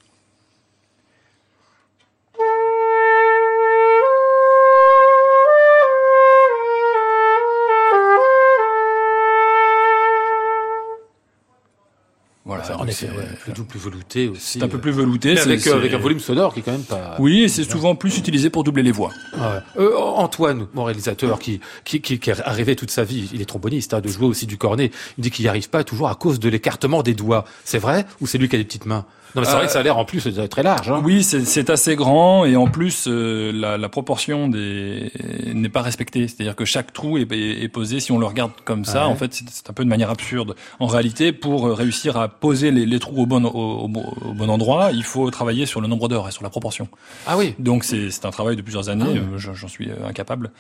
[12.66, 14.59] Voilà, en effet, c'est- ouais, plus doux, plus velouté aussi.
[14.59, 15.31] c'est un peu plus velouté.
[15.31, 17.16] Mais c'est- avec, euh, avec un volume sonore qui est quand même pas.
[17.18, 19.11] Oui, et c'est souvent plus utilisé pour doubler les voix.
[19.38, 19.83] Ah ouais.
[19.85, 23.44] Euh, Antoine, mon réalisateur, qui, qui, qui, qui est arrivé toute sa vie, il est
[23.46, 24.90] tromboniste, hein, de jouer aussi du cornet.
[25.18, 27.44] Il dit qu'il n'y arrive pas toujours à cause de l'écartement des doigts.
[27.64, 29.05] C'est vrai ou c'est lui qui a des petites mains?
[29.35, 30.90] Non, mais c'est Euh, vrai que ça a l'air en plus très large.
[30.90, 31.01] Hein.
[31.05, 35.11] Oui, c'est assez grand et en plus euh, la, la proportion des
[35.53, 36.29] n'est pas respectée.
[36.29, 37.99] C'est-à-dire que chaque trou est, est- est posé.
[38.01, 39.12] Si on le regarde comme ça, Ouais.
[39.12, 40.55] en fait, c'est un peu de manière absurde.
[40.79, 43.90] En réalité, pour euh, réussir à poser les, les trous au bon au, au
[44.29, 46.88] au bon endroit, il faut travailler sur le nombre d'heures et sur la proportion.
[47.27, 47.55] Ah oui.
[47.59, 49.05] Donc c'est un travail de plusieurs années.
[49.16, 49.35] Ah.
[49.35, 50.51] euh, J'en suis euh, incapable.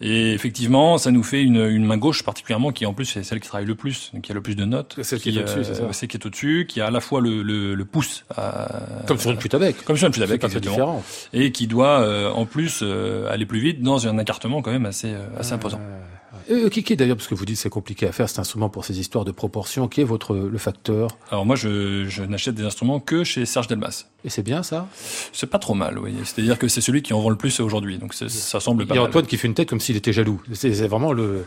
[0.00, 3.40] Et effectivement, ça nous fait une, une main gauche particulièrement qui en plus c'est celle
[3.40, 4.92] qui travaille le plus, qui a le plus de notes.
[4.96, 7.00] C'est celle qui est au-dessus, c'est ça Celle qui est au-dessus, qui a à la
[7.00, 8.24] fois le, le, le pouce.
[8.36, 9.84] à- Comme sur une à bec.
[9.84, 10.60] comme sur une exactement.
[10.60, 11.04] différent.
[11.32, 14.86] Et qui doit euh, en plus euh, aller plus vite dans un écartement quand même
[14.86, 15.80] assez, euh, assez imposant.
[16.50, 18.38] Euh, qui, qui est d'ailleurs, parce que vous dites que c'est compliqué à faire cet
[18.38, 22.22] instrument pour ces histoires de proportion, qui est votre le facteur Alors moi, je, je
[22.22, 24.06] n'achète des instruments que chez Serge Delmas.
[24.24, 24.88] Et c'est bien ça?
[25.32, 26.14] C'est pas trop mal, oui.
[26.24, 28.94] C'est-à-dire que c'est celui qui en vend le plus aujourd'hui, donc ça semble Il pas
[28.94, 29.10] y a mal.
[29.10, 30.40] Antoine qui fait une tête comme s'il était jaloux.
[30.52, 31.44] C'est vraiment le.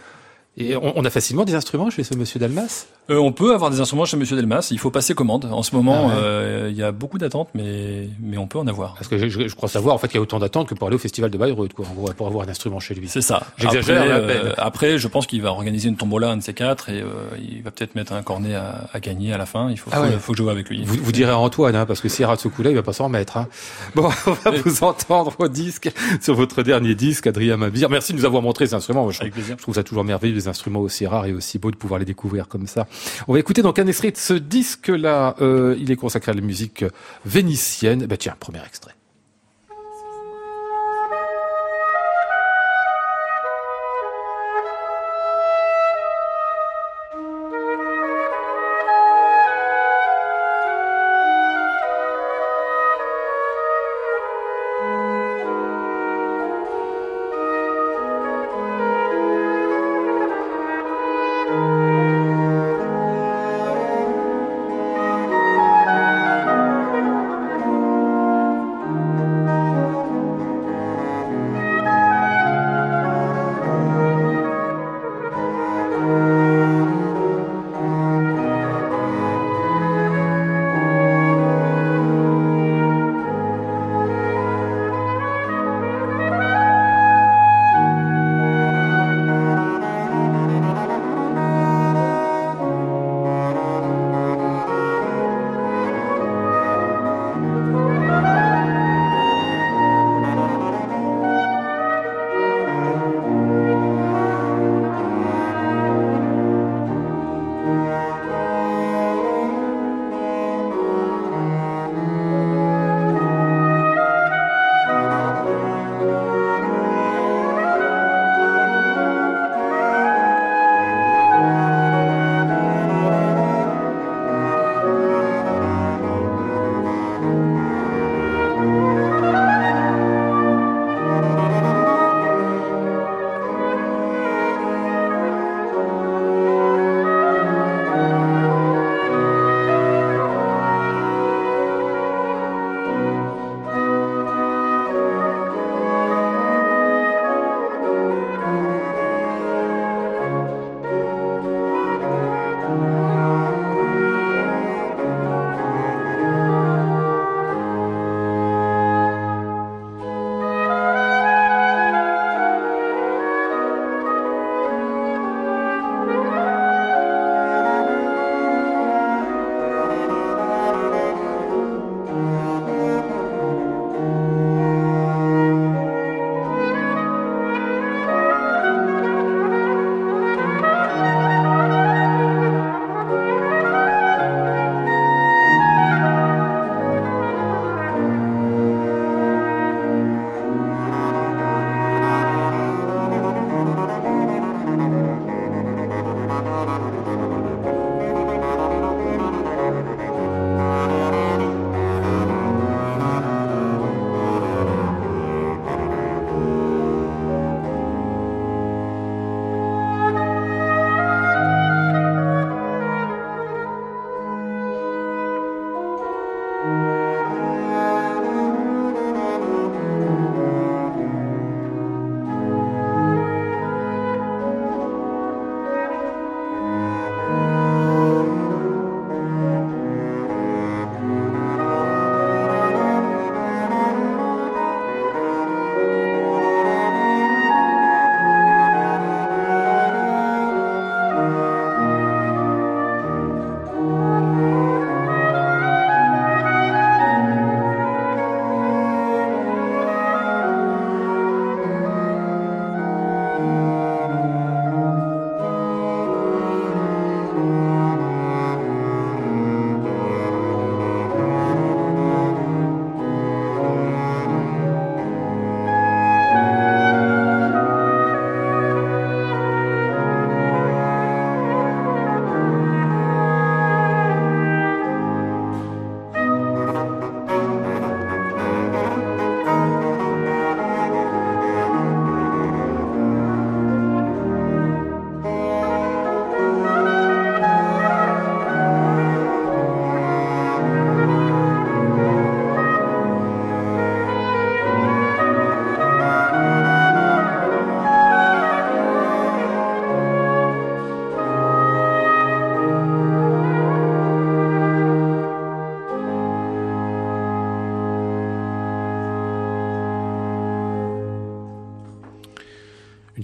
[0.57, 2.85] Et on, on a facilement des instruments chez ce monsieur Dalmas?
[3.09, 4.67] Euh, on peut avoir des instruments chez Monsieur Delmas.
[4.71, 5.45] Il faut passer commande.
[5.51, 6.13] En ce moment, Ah ouais.
[6.23, 8.93] euh, il y a beaucoup d'attentes, mais mais on peut en avoir.
[8.93, 10.75] Parce que je, je- je crois savoir en fait qu'il y a autant d'attentes que
[10.75, 13.07] pour aller au festival de Bayreuth, quoi, en gros, pour avoir un instrument chez lui.
[13.09, 13.43] C'est ça.
[13.57, 14.47] J'exagère, Après, à peine.
[14.47, 17.07] euh, après, je pense qu'il va organiser une tombola, un de ces quatre, et euh,
[17.41, 19.69] il va peut-être mettre un cornet à, à gagner à la fin.
[19.71, 20.11] Il faut, Ah faut, ouais.
[20.19, 20.83] faut que je joue avec lui.
[20.85, 22.93] Vous, vous direz à Antoine, hein, parce que s'il rate ce coup-là, il va pas
[22.93, 23.35] s'en remettre.
[23.37, 23.47] Hein.
[23.95, 27.89] Bon, on va vous entendre au disque, sur votre dernier disque, Adrien Mabir.
[27.89, 29.03] Merci de nous avoir montré ces instruments.
[29.03, 29.55] Moi, Je, Avec plaisir.
[29.57, 32.05] je trouve ça toujours merveilleux, des instruments aussi rares et aussi beaux de pouvoir les
[32.05, 32.87] découvrir comme ça.
[33.27, 35.35] On va écouter donc un extrait de ce disque-là.
[35.41, 36.85] Euh, il est consacré à la musique
[37.25, 38.05] vénitienne.
[38.05, 38.93] Bah tiens, premier extrait.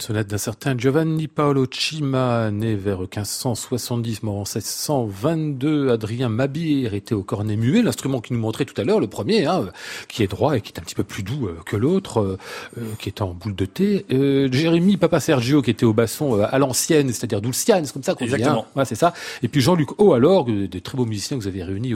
[0.07, 5.89] Sonate d'un certain Giovanni Paolo Cima, né vers 1570, mort en 1622.
[5.89, 9.47] Adrien Mabir était au cornet muet, l'instrument qui nous montrait tout à l'heure, le premier,
[9.47, 9.67] hein,
[10.07, 12.37] qui est droit et qui est un petit peu plus doux euh, que l'autre, euh,
[12.77, 14.05] euh, qui est en boule de thé.
[14.13, 18.01] Euh, Jérémy Papa Sergio, qui était au basson euh, à l'ancienne, c'est-à-dire dulciane, c'est comme
[18.01, 18.33] ça qu'on dit.
[18.33, 18.65] Exactement.
[18.69, 18.79] Hein.
[18.79, 19.11] Ouais, c'est ça.
[19.43, 21.95] Et puis Jean-Luc O, alors, des très beaux musiciens que vous avez réunis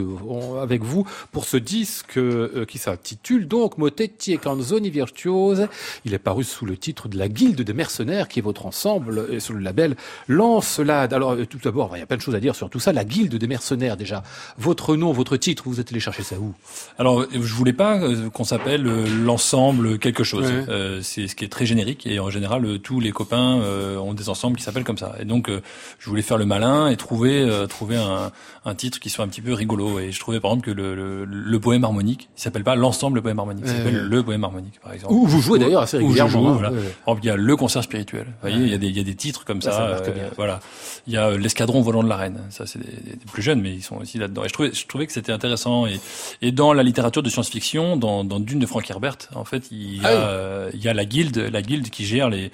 [0.60, 5.66] avec vous pour ce disque euh, qui s'intitule donc Motetti e canzoni virtuose.
[6.04, 9.26] Il est paru sous le titre de la Guilde des mercenaires, qui est votre ensemble,
[9.30, 9.96] et sur le label
[10.28, 11.12] Lancelade.
[11.12, 12.92] Alors, euh, tout d'abord, il y a plein de choses à dire sur tout ça.
[12.92, 14.22] La Guilde des mercenaires, déjà.
[14.58, 16.54] Votre nom, votre titre, vous êtes allé chercher ça où?
[16.98, 20.46] Alors, je voulais pas euh, qu'on s'appelle euh, l'ensemble quelque chose.
[20.46, 20.64] Ouais.
[20.68, 23.96] Euh, c'est ce qui est très générique et en général, euh, tous les copains euh,
[23.98, 25.14] ont des ensembles qui s'appellent comme ça.
[25.20, 25.60] Et donc, euh,
[25.98, 28.30] je voulais faire le malin et trouver euh, trouver un,
[28.64, 29.98] un titre qui soit un petit peu rigolo.
[29.98, 33.22] Et je trouvais par exemple que le, le, le poème harmonique, il s'appelle pas l'ensemble
[33.22, 35.12] poème harmonique, il s'appelle le poème harmonique, par exemple.
[35.14, 36.30] Où vous jouez d'ailleurs assez où je régulièrement.
[36.30, 36.52] joue, hein.
[36.52, 36.70] voilà.
[36.70, 36.94] Ouais, ouais.
[37.04, 38.24] Par exemple, il y a le concert spirituel.
[38.26, 39.76] Vous voyez, il y a des il y a des titres comme Ça, ça.
[39.78, 40.24] ça marque euh, bien.
[40.36, 40.60] voilà.
[41.06, 42.38] Il y a euh, l'escadron volant de la reine.
[42.50, 44.44] Ça, c'est des, plus jeunes, mais ils sont aussi là-dedans.
[44.44, 45.86] Et je trouvais, je trouvais que c'était intéressant.
[45.86, 46.00] Et,
[46.42, 50.00] et dans la littérature de science-fiction, dans, dans Dune de Frank Herbert, en fait, il
[50.02, 50.20] y a, Ah oui.
[50.24, 52.50] euh, il y a la guilde, la guilde qui gère les,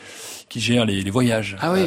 [0.49, 1.57] qui gère les, les voyages.
[1.61, 1.81] Ah oui.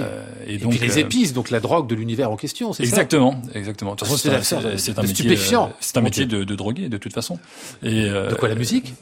[0.47, 2.89] Et, Et, donc puis les épices, donc la drogue de l'univers en question, c'est ça?
[2.89, 3.91] Exactement, exactement.
[3.91, 4.17] De toute façon,
[4.77, 5.73] C'est un- un métier, stupéfiant.
[5.79, 7.39] c'est un métier de, de drogué, de toute façon.
[7.83, 8.93] Et De quoi la musique?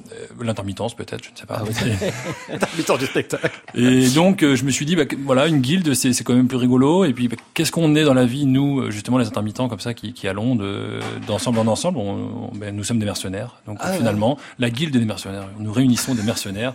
[0.41, 1.61] L'intermittence, peut-être, je ne sais pas.
[1.61, 2.59] Ah oui.
[2.85, 3.51] Temps du spectacle.
[3.75, 6.33] Et donc, euh, je me suis dit, bah, que- voilà, une guilde, c'est c'est quand
[6.33, 7.05] même plus rigolo.
[7.05, 9.79] Et puis, bah, qu'est-ce qu'on est dans la vie, nous, euh, justement, les intermittents comme
[9.79, 11.97] ça, qui, qui allons de- d'ensemble en ensemble?
[11.99, 13.61] On, on- ben, Nous sommes des mercenaires.
[13.67, 13.97] Donc, Ah ouais.
[13.97, 15.47] finalement, la guilde des mercenaires.
[15.59, 16.73] Nous réunissons des mercenaires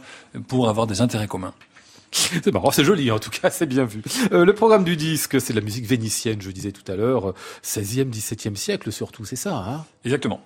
[0.48, 1.54] pour avoir des intérêts communs.
[2.12, 4.00] C'est marrant, c'est joli en tout cas, c'est bien vu.
[4.30, 7.30] Euh, le programme du disque, c'est de la musique vénitienne, je disais tout à l'heure,
[7.30, 9.84] euh, 16e, 17e siècle surtout, c'est ça, hein?
[10.04, 10.40] Exactement.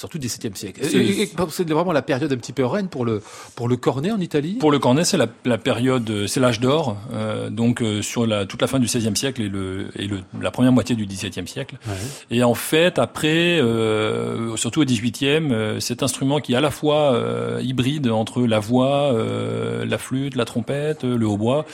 [0.00, 0.80] Surtout 17e siècle.
[0.82, 3.22] C'est- vraiment la période un petit peu reine pour le,
[3.54, 6.58] pour le cornet en Italie Pour le cornet, c'est la, la période, euh, c'est l'âge
[6.58, 10.06] d'or, euh, donc euh, sur la, toute la fin du XVIe siècle et, le, et
[10.06, 11.76] le, la première moitié du XVIIe siècle.
[11.86, 11.92] Ouais.
[12.30, 16.70] Et en fait, après, euh, surtout au XVIIIe, euh, cet instrument qui est à la
[16.70, 21.66] fois euh, hybride entre la voix, euh, la flûte, la trompette, le hautbois,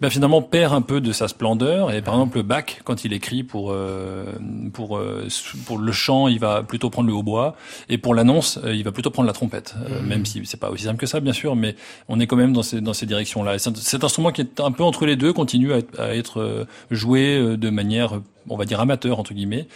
[0.00, 1.92] ben finalement perd un peu de sa splendeur.
[1.92, 4.24] Et par exemple, Bach, quand il écrit pour euh,
[4.72, 5.26] pour euh,
[5.66, 7.56] pour le chant, il va plutôt prendre le hautbois,
[7.88, 9.74] et pour l'annonce, euh, il va plutôt prendre la trompette.
[9.88, 11.76] Euh, Même si c'est pas aussi simple que ça, bien sûr, mais
[12.08, 13.54] on est quand même dans ces dans ces directions-là.
[13.54, 16.40] Et Cet, instrument qui est un peu entre les deux continue à être, à être
[16.40, 19.66] euh, joué de manière on va dire amateur entre guillemets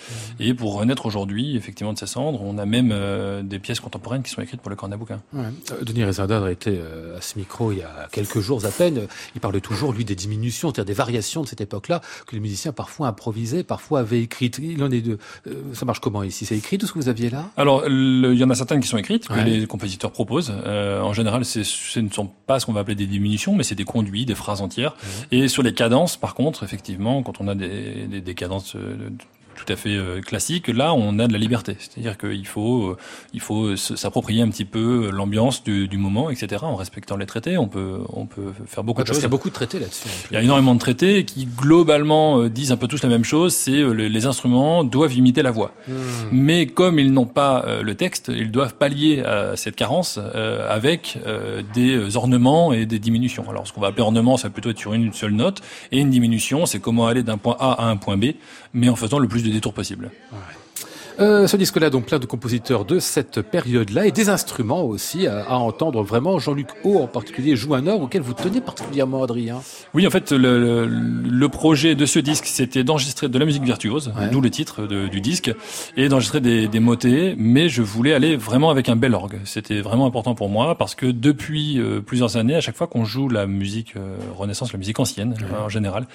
[0.40, 4.22] et pour renaître aujourd'hui effectivement de ses cendres on a même euh, des pièces contemporaines
[4.22, 5.44] qui sont écrites pour le cornet à bouquin Ouais.
[5.72, 9.06] Euh, Denis Rezardadre était euh, à ce micro il y a quelques jours à peine.
[9.34, 12.72] Il parlait toujours, lui, des diminutions, c'est-à-dire des variations de cette époque-là, que les musiciens
[12.72, 14.58] parfois improvisaient, parfois avaient écrites.
[14.62, 15.18] Il en est de.
[15.46, 16.46] euh, ça marche comment ici?
[16.46, 17.50] C'est écrit tout ce que vous aviez là?
[17.56, 19.44] Alors le- il y en a certaines qui sont écrites que Ouais.
[19.44, 23.06] les compositeurs proposent Euh, en général ce ne sont pas ce qu'on va appeler des
[23.06, 24.94] diminutions mais c'est des conduits des phrases entières
[25.30, 29.10] et sur les cadences par contre effectivement quand on a des, des, des cadences euh,
[29.66, 32.96] tout à fait euh, classiques là on a de la liberté c'est-à-dire qu'il faut euh,
[33.34, 37.26] il faut s- s'approprier un petit peu l'ambiance du, du moment etc en respectant les
[37.26, 39.78] traités on peut on peut faire beaucoup Ouais, de choses y a beaucoup de traités
[39.78, 40.08] là-dessus.
[40.30, 43.24] Il y a énormément de traités qui globalement euh, disent un peu tous la même
[43.24, 45.72] chose, c'est euh, le- les instruments doivent imiter la voix.
[45.88, 45.92] Hmm.
[46.32, 50.66] Mais comme ils n'ont pas euh, le texte, ils doivent pallier à cette carence euh,
[50.72, 53.44] avec euh, des ornements et des diminutions.
[53.50, 55.60] Alors ce qu'on va appeler ornement, ça va plutôt être sur une seule note,
[55.92, 58.26] et une diminution, c'est comment aller d'un point A à un point B,
[58.72, 60.10] mais en faisant le plus de détours possible.
[61.18, 65.44] Euh, ce disque-là, donc plein de compositeurs de cette période-là et des instruments aussi à,
[65.48, 66.38] à entendre vraiment.
[66.38, 69.62] Jean-Luc O en particulier joue un œuvre auquel vous tenez particulièrement, Adrien.
[69.94, 73.62] Oui, en fait, le, le- le projet de ce disque, c'était d'enregistrer de la musique
[73.64, 74.28] virtuose, Ouais.
[74.30, 75.50] d'où le titre de- du disque,
[75.96, 79.38] et d'enregistrer des, des motets, mais je voulais aller vraiment avec un bel orgue.
[79.44, 83.06] C'était vraiment important pour moi, parce que depuis euh, plusieurs années, à chaque fois qu'on
[83.06, 86.06] joue la musique euh, Renaissance, la musique ancienne en général,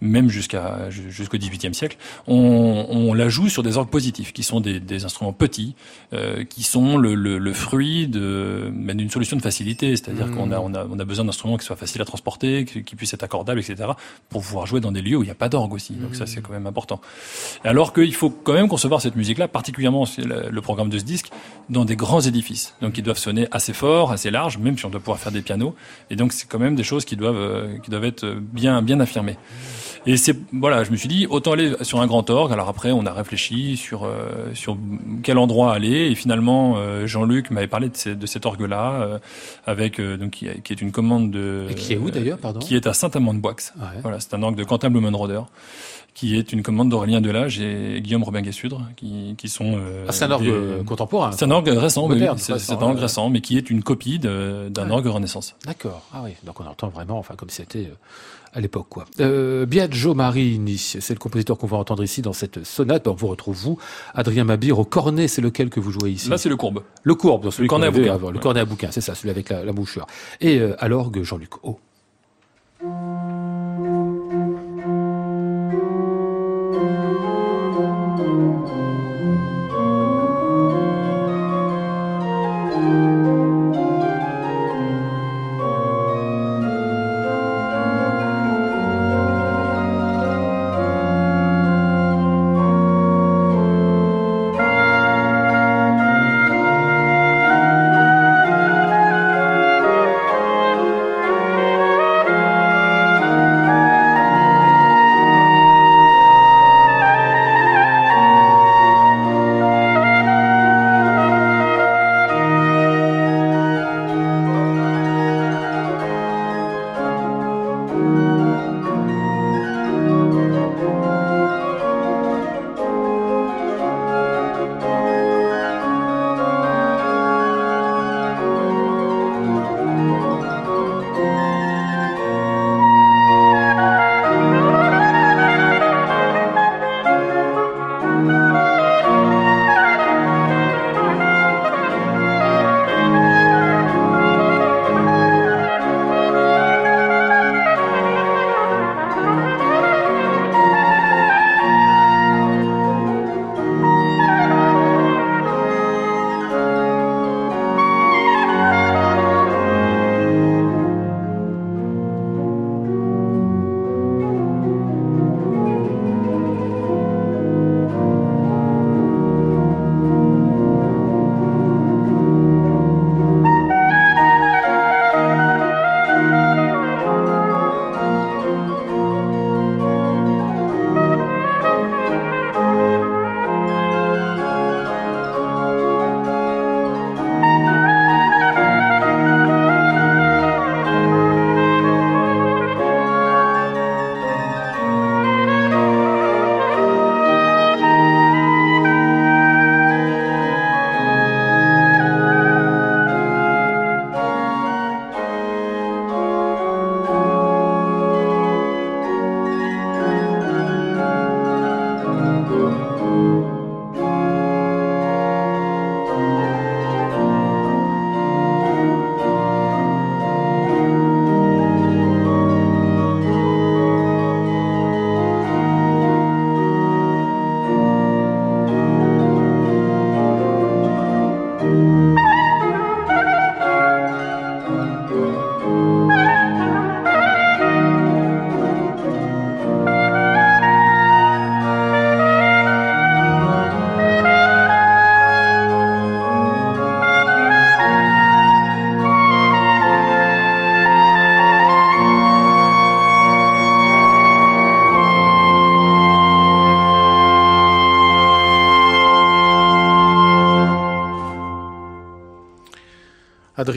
[0.00, 1.96] même jusqu'à ju- jusqu'au XVIIIe siècle,
[2.26, 5.74] on, on la joue sur des orgues positifs, qui sont des, des instruments petits,
[6.12, 10.36] euh, qui sont le, le, le fruit de ben, d'une solution de facilité, c'est-à-dire Mmh.
[10.36, 12.96] qu'on a, on a, on a besoin d'instruments qui soient faciles à transporter, qui, qui
[12.96, 13.90] puissent être accordables, etc.,
[14.28, 15.94] pour pouvoir jouer dans des lieux où il n'y a pas d'orgue aussi.
[15.94, 17.00] Donc ça, c'est quand même important.
[17.64, 21.30] Alors qu'il faut quand même concevoir cette musique-là, particulièrement le programme de ce disque,
[21.68, 22.74] dans des grands édifices.
[22.80, 25.42] Donc ils doivent sonner assez fort, assez large, même si on doit pouvoir faire des
[25.42, 25.74] pianos.
[26.10, 29.00] Et donc c'est quand même des choses qui doivent, euh, qui doivent être bien, bien
[29.00, 29.36] affirmées.
[30.10, 32.50] Et c'est voilà, je me suis dit autant aller sur un grand orgue.
[32.52, 34.78] Alors après, on a réfléchi sur euh, sur
[35.22, 36.10] quel endroit aller.
[36.10, 39.18] Et finalement, euh, Jean-Luc m'avait parlé de, de cet orgue-là, euh,
[39.66, 42.74] avec donc qui, qui est une commande de Et qui est où d'ailleurs, pardon Qui
[42.74, 43.56] est à Saint-Amand-de-Boix.
[43.78, 43.84] Ouais.
[44.02, 45.42] Voilà, c'est un orgue de Quentin Blumenroder
[46.14, 49.76] qui est une commande d'Aurélien Delage et Guillaume Robin Guessudre, qui, qui sont.
[49.78, 51.30] euh, Ah, c'est un orgue des- contemporain.
[51.30, 53.02] c'est un orgue récent, oui, c'est un orgue ouais.
[53.02, 54.90] récent, mais qui est une copie d'un Ouais.
[54.90, 55.54] orgue Renaissance.
[55.64, 56.02] D'accord.
[56.12, 56.32] Ah oui.
[56.44, 57.92] Donc on entend vraiment, enfin comme c'était
[58.52, 59.04] à l'époque, quoi.
[59.20, 63.06] Euh, Biagio Marini, c'est le compositeur qu'on va entendre ici dans cette sonate.
[63.06, 63.78] On vous retrouve vous,
[64.14, 66.28] Adrien Mabir au cornet, c'est lequel que vous jouez ici?
[66.28, 66.82] Là, c'est le courbe.
[67.02, 68.14] Le courbe, dans celui Le cornet qu'on à avait bouquin.
[68.14, 68.42] avant, le Ouais.
[68.42, 70.06] cornet à bouquin, c'est ça, celui avec la, la mouchure.
[70.40, 71.78] Et euh, à l'orgue Jean-Luc O.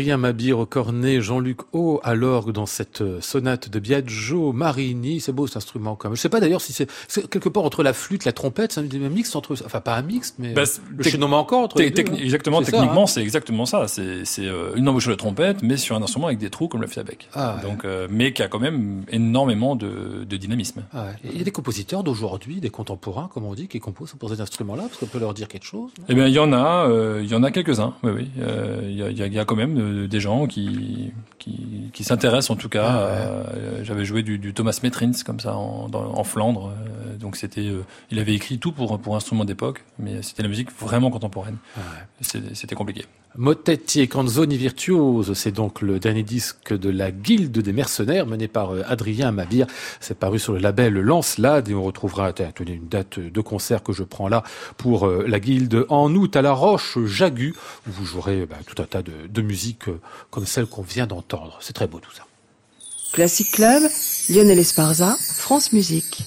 [0.01, 5.19] Adrien Mabir au cornet, Jean-Luc O à l'orgue dans cette euh, sonate de Biagio Marini.
[5.21, 6.15] C'est beau cet instrument quand même.
[6.15, 6.87] Je sais pas d'ailleurs si c'est
[7.29, 10.33] quelque part entre la flûte, la trompette, c'est un mix entre, enfin pas un mix,
[10.39, 10.63] mais Bah,
[10.97, 12.15] le chaînement encore entre les deux, hein.
[12.19, 13.05] exactement, techniquement, hein?
[13.05, 13.85] c'est exactement ça.
[13.87, 16.87] C'est euh, une embauche de trompette, mais sur un instrument avec des trous comme le
[16.87, 17.29] flûte à bec.
[17.35, 17.69] Ah ouais.
[17.69, 20.81] Donc, euh, mais qui a quand même énormément de, de dynamisme.
[20.93, 21.29] Ah ouais.
[21.31, 24.41] Il y a des compositeurs d'aujourd'hui, des contemporains, comme on dit, qui composent pour ces
[24.41, 25.91] instruments-là, parce qu'on peut leur dire quelque chose.
[26.09, 27.93] Eh bien, il y en a, euh, il y en a quelques-uns.
[28.01, 28.27] Oui, oui.
[28.35, 31.89] Il y, a, il y a- il y a quand même des gens qui qui,
[31.93, 32.85] qui s'intéressent en tout cas.
[32.87, 33.57] Ah ouais.
[33.57, 36.69] euh, J'avais joué du, du Thomas Metrins comme ça en, dans- en Flandre.
[36.69, 40.49] euh, donc c'était, euh, il avait écrit tout pour pour instruments d'époque, mais c'était la
[40.49, 41.57] musique vraiment contemporaine.
[41.77, 42.41] Ah ouais.
[42.53, 43.05] C'était compliqué.
[43.37, 48.49] Motetti e canzoni virtuose, c'est donc le dernier disque de la Guilde des mercenaires mené
[48.49, 49.67] par euh, Adrien Mabir.
[50.01, 53.93] C'est paru sur le label Lancelade et on retrouvera tenez, une date de concert que
[53.93, 54.43] je prends là
[54.75, 57.55] pour euh, la Guilde en août à la Roche Jagu
[57.87, 61.07] où vous jouerez bah, tout un tas de, de musiques euh, comme celle qu'on vient
[61.07, 61.57] d'entendre.
[61.61, 62.25] C'est très beau tout ça.
[63.13, 63.83] Classic Club,
[64.29, 66.25] Lionel Esparza, France Musique.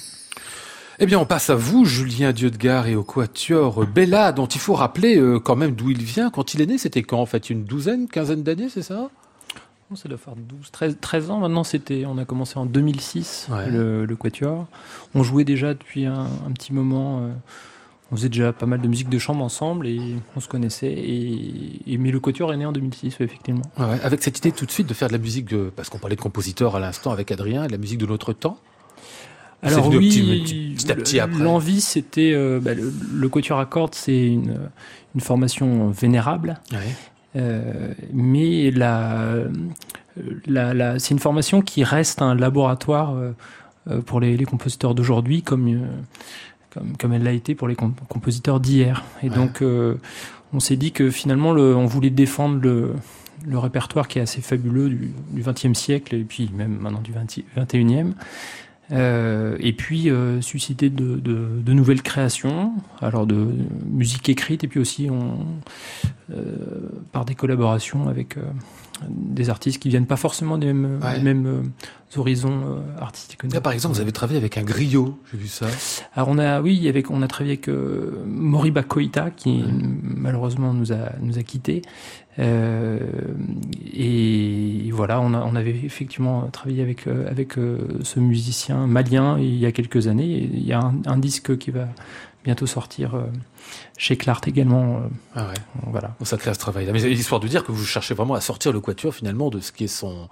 [1.01, 4.74] Eh bien, on passe à vous, Julien Dieu-de-Gare, et au quatuor Bella, dont il faut
[4.74, 6.30] rappeler euh, quand même d'où il vient.
[6.30, 9.11] Quand il est né, c'était quand En fait, une douzaine, quinzaine d'années, c'est ça?
[9.90, 11.64] Non, Ça doit faire 12, 13, 13 ans maintenant.
[11.64, 13.70] C'était, on a commencé en 2006, Ouais.
[13.70, 14.66] le, le Quatuor.
[15.14, 17.20] On jouait déjà depuis un, un petit moment.
[17.22, 17.30] euh,
[18.12, 19.99] on faisait déjà pas mal de musique de chambre ensemble et
[20.36, 20.92] on se connaissait.
[20.92, 23.62] Et, et- mais le Quatuor est né en 2006, oui, effectivement.
[23.80, 23.99] Ouais.
[24.05, 26.14] Avec cette idée tout de suite de faire de la musique, de, parce qu'on parlait
[26.16, 28.59] de compositeurs à l'instant avec Adrien, de la musique de notre temps.
[29.64, 31.42] Alors oui, petit- petit à petit après.
[31.42, 34.58] l'envie c'était euh, bah, le, le Quatuor à cordes, c'est une,
[35.14, 36.60] une formation vénérable.
[37.36, 39.34] Euh, mais la,
[40.46, 45.42] la, la- c'est une formation qui reste un laboratoire euh, pour les, les compositeurs d'aujourd'hui,
[45.42, 45.80] comme,
[46.72, 49.04] comme, comme elle l'a été pour les com- compositeurs d'hier.
[49.22, 49.34] Et Ouais.
[49.34, 49.62] donc,
[50.52, 52.92] on s'est dit que finalement, le, on voulait défendre le,
[53.46, 58.14] le répertoire qui est assez fabuleux du XXe siècle et puis même maintenant du XXIe.
[58.93, 63.49] Euh, et puis euh, susciter de, nouvelles créations, alors de
[63.87, 66.35] musique écrite, et puis aussi euh,
[67.12, 68.37] par des collaborations avec
[69.09, 71.16] des artistes qui viennent pas forcément des mêmes, Ouais.
[71.18, 71.62] des mêmes euh,
[72.20, 73.42] horizons euh, artistiques.
[73.53, 75.66] Là, par exemple, vous avez travaillé avec un griot, j'ai vu ça.
[76.14, 79.64] Alors on a, oui, avec, on a travaillé avec euh, Moriba Koita qui
[80.03, 81.82] malheureusement nous a nous a quittés.
[82.38, 82.99] Euh,
[83.92, 89.57] et voilà, on, a, on avait effectivement travaillé avec avec euh, ce musicien malien il
[89.57, 90.49] y a quelques années.
[90.53, 91.88] Il y a un, un disque qui va
[92.45, 93.14] bientôt sortir
[93.97, 94.97] chez Clart également.
[94.97, 95.01] euh,
[95.36, 95.55] Ah ouais.
[95.90, 96.14] voilà.
[96.18, 96.92] Bon, ça crée ce travail-là.
[96.92, 99.72] Mais l'histoire de dire que vous cherchez vraiment à sortir le quatuor finalement de ce
[99.72, 100.28] qui est son,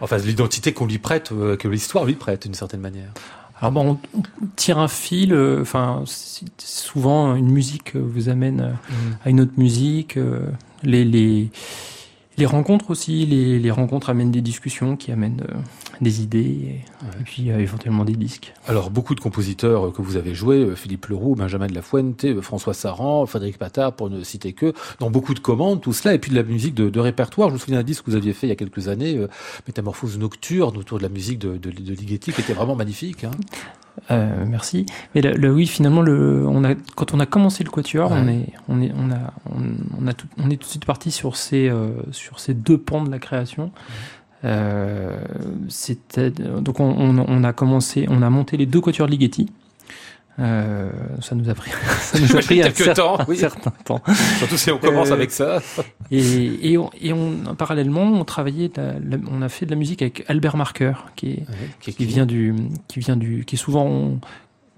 [0.00, 3.10] enfin, de l'identité qu'on lui prête, euh, que l'histoire lui prête d'une certaine manière.
[3.58, 4.22] Alors bon, on,
[4.56, 5.32] tire un fil.
[5.32, 6.04] euh, Enfin,
[6.58, 8.92] souvent une musique euh, vous amène euh,
[9.24, 10.16] à une autre musique.
[10.18, 10.40] euh,
[10.82, 11.50] les, les,
[12.36, 15.54] les rencontres aussi, les, les rencontres amènent des discussions qui amènent euh,
[16.00, 16.80] des idées et,
[17.24, 18.52] puis euh, éventuellement des disques.
[18.68, 21.82] Alors, beaucoup de compositeurs euh, que vous avez joués, euh, Philippe Leroux, Benjamin de la
[21.82, 26.14] Fuente, François Saran, Frédéric Patard, pour ne citer que, dans beaucoup de commandes, tout cela,
[26.14, 27.48] et puis de la musique de, de répertoire.
[27.48, 29.18] Je me souviens d'un disque que vous aviez fait il y a quelques années,
[29.66, 33.24] Métamorphose nocturne, autour de la musique de, de, de Ligeti, qui était vraiment magnifique.
[33.24, 33.30] Hein.
[34.10, 34.84] Euh, merci.
[35.14, 38.18] Mais le, le- oui, finalement, le, on a, quand on a commencé le Quatuor, Ouais.
[38.20, 39.62] on est, on est, on a, on,
[40.02, 42.76] on a tout, on est tout de suite parti sur ces, euh, sur ces deux
[42.76, 43.70] pans de la création.
[43.74, 43.90] Euh,
[45.68, 49.46] c'était donc on, on, on a commencé, on a monté les deux Quatuors Ligeti.
[50.38, 50.90] Euh,
[51.22, 51.70] ça nous a pris,
[52.00, 52.70] ça nous a pris un
[53.34, 54.02] certain temps.
[54.38, 55.60] Surtout si on commence Euh, avec ça.
[56.10, 59.70] Et, et, on, et on, parallèlement, on travaillait, de la- la- on a fait de
[59.70, 61.46] la musique avec Albert Marker, qui est,
[61.80, 62.54] qui, qui vient du,
[62.86, 64.18] qui vient du, qui est souvent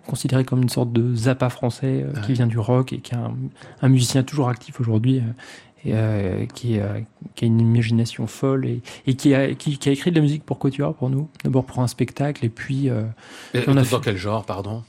[0.07, 2.21] considéré comme une sorte de Zappa français, euh, Ouais.
[2.25, 3.35] qui vient du rock et qui est un,
[3.83, 5.23] un musicien toujours actif aujourd'hui, euh,
[5.85, 7.01] et euh, qui, euh,
[7.35, 10.23] qui a une imagination folle et, et qui, a, qui, qui a écrit de la
[10.23, 12.89] musique pour Quatuor pour nous, d'abord pour un spectacle et puis.
[12.91, 13.03] euh,
[13.55, 14.83] Et on a dans fait- quel genre, pardon?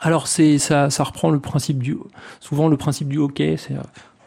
[0.00, 1.96] Alors c'est ça, ça reprend le principe du,
[2.40, 3.74] souvent le principe du hockey, c'est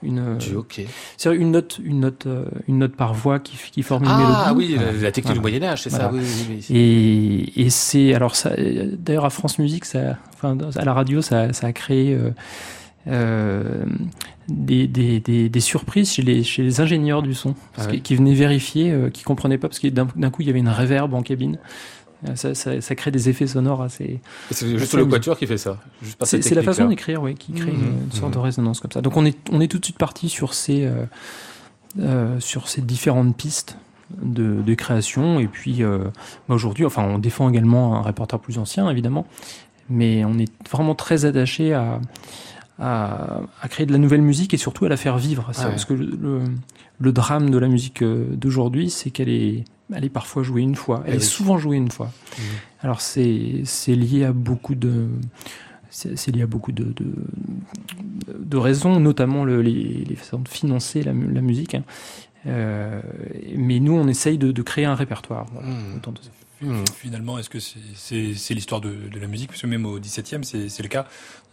[0.03, 0.85] une, Du hockey.
[1.17, 4.53] c'est une note, une note, euh, une note par voix qui, qui forme une Ah
[4.53, 4.71] mélodie.
[4.73, 4.91] oui, Voilà.
[5.01, 5.39] la, technique du.
[5.41, 6.11] Moyen Âge, c'est ça.
[6.13, 6.75] Oui, oui, oui.
[6.77, 8.51] Et, et c'est alors ça.
[8.99, 12.31] D'ailleurs à France Musique, ça, enfin à la radio, ça, ça a créé euh, euh,
[13.07, 17.97] des, des, des, des surprises chez les, chez les ingénieurs du son, parce Ah que-
[17.97, 20.69] qui venaient vérifier, euh, qui comprenaient pas, parce que d'un coup il y avait une
[20.69, 21.57] réverb en cabine.
[22.27, 24.19] Euh, Ça, ça, ça crée des effets sonores assez.
[24.51, 25.77] C'est juste C'est le quatuor qui fait ça.
[26.23, 27.79] C'est la façon d'écrire, oui, qui crée Mhm.
[27.79, 29.01] une, une sorte de résonance comme ça.
[29.01, 31.05] Donc on est, on est tout de suite parti sur ces, euh,
[31.99, 33.77] euh, sur ces différentes pistes
[34.21, 35.39] de, de création.
[35.39, 35.99] Et puis euh,
[36.47, 39.25] bah, aujourd'hui, enfin, on défend également un répertoire plus ancien, évidemment,
[39.89, 41.99] mais on est vraiment très attaché à,
[42.79, 45.49] à, à créer de la nouvelle musique et surtout à la faire vivre.
[45.55, 45.69] Ah ouais.
[45.69, 49.63] Parce que le, drame de la musique euh, d'aujourd'hui, c'est qu'elle est,
[49.93, 51.03] elle est parfois jouée une fois.
[51.05, 51.25] Elle Eh est oui.
[51.25, 52.11] souvent jouée une fois.
[52.37, 52.43] Mhm.
[52.81, 55.07] Alors c'est c'est lié à beaucoup de
[55.89, 57.05] c'est lié à beaucoup de, de,
[58.37, 61.75] de raisons, notamment le- les, les façons de financer la, mu- la musique.
[61.75, 61.83] hein.
[62.47, 63.01] Euh,
[63.55, 65.45] mais nous, on essaye de, de créer un répertoire.
[65.53, 65.69] voilà.
[65.69, 65.95] Mhm.
[65.97, 66.19] Autant de-
[66.61, 66.83] Mhm.
[66.97, 69.49] Finalement, est-ce que c'est l'histoire de, de la musique?
[69.49, 71.05] Parce que même au XVIIe, c'est le cas.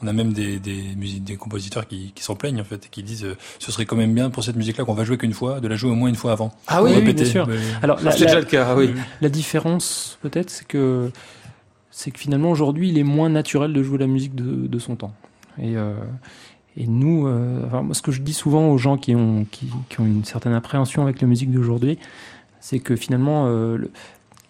[0.02, 2.88] On a même des, des, musiques, des compositeurs qui, qui s'en plaignent, en fait, et
[2.90, 5.32] qui disent euh, ce serait quand même bien pour cette musique-là qu'on va jouer qu'une
[5.32, 6.52] fois, de la jouer au moins une fois avant.
[6.66, 7.46] Ah oui, bien sûr.
[7.46, 8.74] Mais- Alors, la, la- déjà le cas.
[8.76, 8.90] Oui.
[9.20, 11.10] la différence, peut-être, c'est que
[11.90, 14.96] c'est que finalement aujourd'hui, il est moins naturel de jouer la musique de, de son
[14.96, 15.12] temps.
[15.58, 15.94] Et, euh,
[16.76, 19.68] et nous, euh, enfin, moi, ce que je dis souvent aux gens qui ont, qui,
[19.90, 21.98] qui ont une certaine appréhension avec la musique d'aujourd'hui,
[22.60, 23.90] c'est que finalement, euh, le-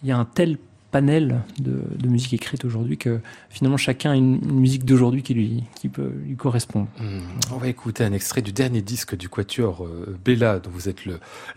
[0.03, 0.57] il y a un tel
[0.93, 5.63] panel de, de musique écrite aujourd'hui que finalement chacun a une, musique d'aujourd'hui qui lui,
[5.75, 6.87] qui peut lui correspondre.
[6.99, 7.21] Hmm.
[7.51, 10.99] On va écouter un extrait du dernier disque du Quatuor euh, Bella, dont vous êtes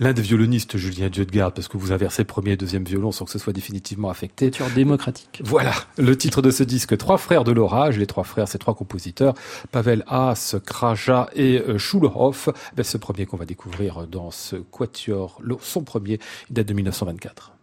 [0.01, 3.31] l'un des violonistes, Julien Dieu-de-Garde, parce que vous inversez premier et deuxième violon sans que
[3.31, 4.51] ce soit définitivement affecté.
[4.51, 5.43] Quatuor démocratique.
[5.45, 7.99] Voilà, le titre de ce disque, Trois frères de l'orage.
[7.99, 9.35] Les trois frères, c'est trois compositeurs,
[9.71, 12.49] Pavel Haas, Kraja et euh, Schulhoff.
[12.75, 16.19] Ben, ce premier qu'on va découvrir dans ce Quatuor, son premier,
[16.49, 17.56] il date de 1924.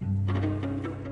[0.00, 1.07] thank you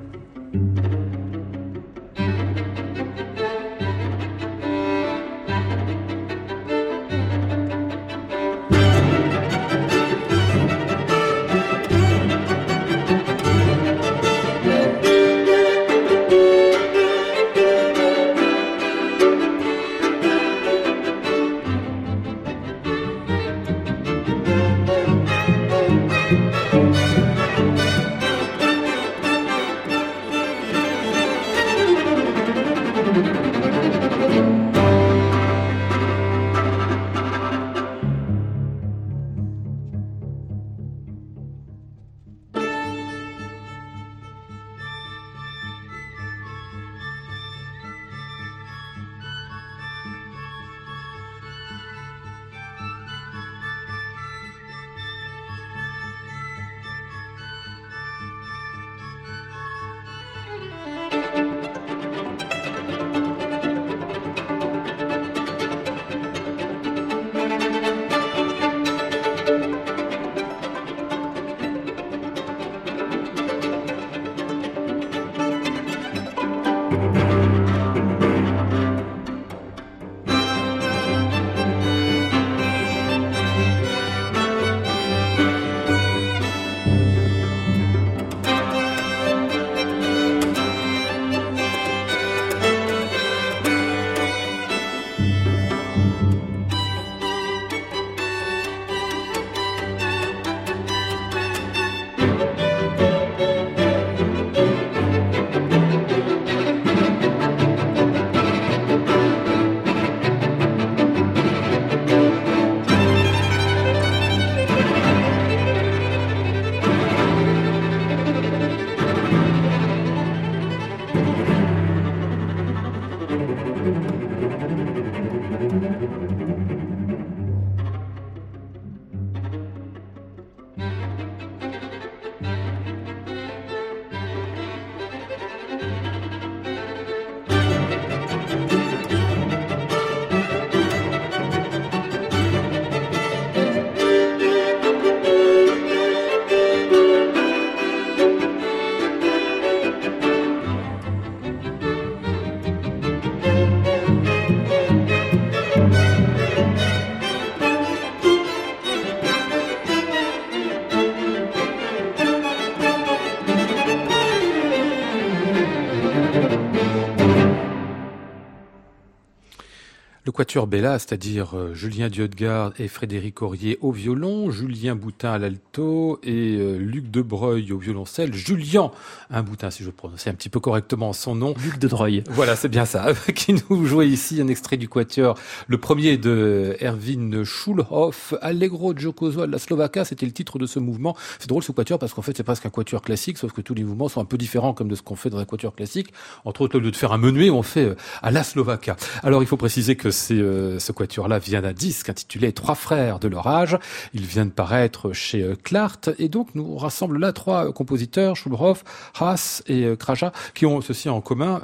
[170.36, 176.20] quatuor Bella, c'est-à-dire euh, Julien Diodgard et Frédéric Aurier au violon, Julien Boutin à l'alto
[176.22, 178.34] et euh, Luc Debreuil au violoncelle.
[178.34, 178.90] Julien,
[179.30, 181.54] un Boutin si je prononce un petit peu correctement son nom.
[181.64, 182.22] Luc Debreuil.
[182.28, 185.38] Voilà, c'est bien ça, qui nous jouait ici un extrait du quatuor.
[185.68, 190.78] Le premier de Erwin Schulhoff, Allegro Giocoso de la Slovakia, c'était le titre de ce
[190.78, 191.16] mouvement.
[191.38, 193.72] C'est drôle ce quatuor parce qu'en fait c'est presque un quatuor classique, sauf que tous
[193.72, 196.12] les mouvements sont un peu différents comme de ce qu'on fait dans un quatuor classique.
[196.44, 198.96] Entre autres, au lieu de faire un menuet, on fait euh, à la Slovakia.
[199.22, 203.28] Alors il faut préciser que euh, ce quatuor-là vient d'un disque intitulé Trois frères de
[203.28, 203.78] l'orage.
[204.14, 208.84] Il vient de paraître chez euh, Clart et donc nous rassemble là trois compositeurs, Schulhoff,
[209.18, 211.60] Haas et euh, Kraja, qui ont ceci en commun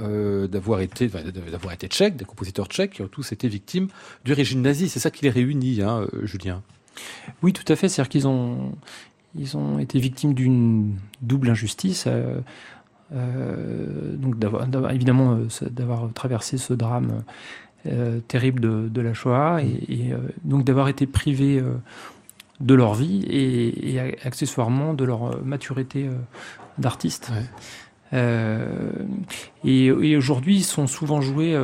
[0.51, 3.89] d'avoir été d'avoir été tchèques, des compositeurs tchèques qui ont tous été victimes
[4.25, 4.89] du régime nazi.
[4.89, 6.63] C'est ça qui les réunit, hein, Julien.
[7.43, 7.89] Oui, tout à fait.
[7.89, 8.73] C'est-à-dire qu'ils ont
[9.35, 12.07] ils ont été victimes d'une double injustice.
[13.11, 15.39] donc d'avoir évidemment
[15.71, 17.23] d'avoir traversé ce drame
[17.87, 21.75] euh, terrible de, de, la Shoah et, euh, donc d'avoir été privés euh,
[22.61, 26.09] de leur vie et, accessoirement de leur maturité
[26.79, 27.33] d'artiste.
[28.13, 31.59] et, aujourd'hui, ils sont souvent joués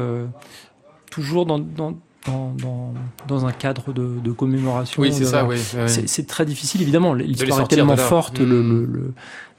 [1.09, 1.95] toujours dans, dans
[2.27, 2.93] dans,
[3.27, 5.01] dans, un cadre de, de commémoration.
[5.01, 5.57] Oui, c'est ça, oui.
[5.87, 7.15] C'est très difficile, évidemment.
[7.15, 9.58] L'histoire est tellement forte, le, le, le, c'est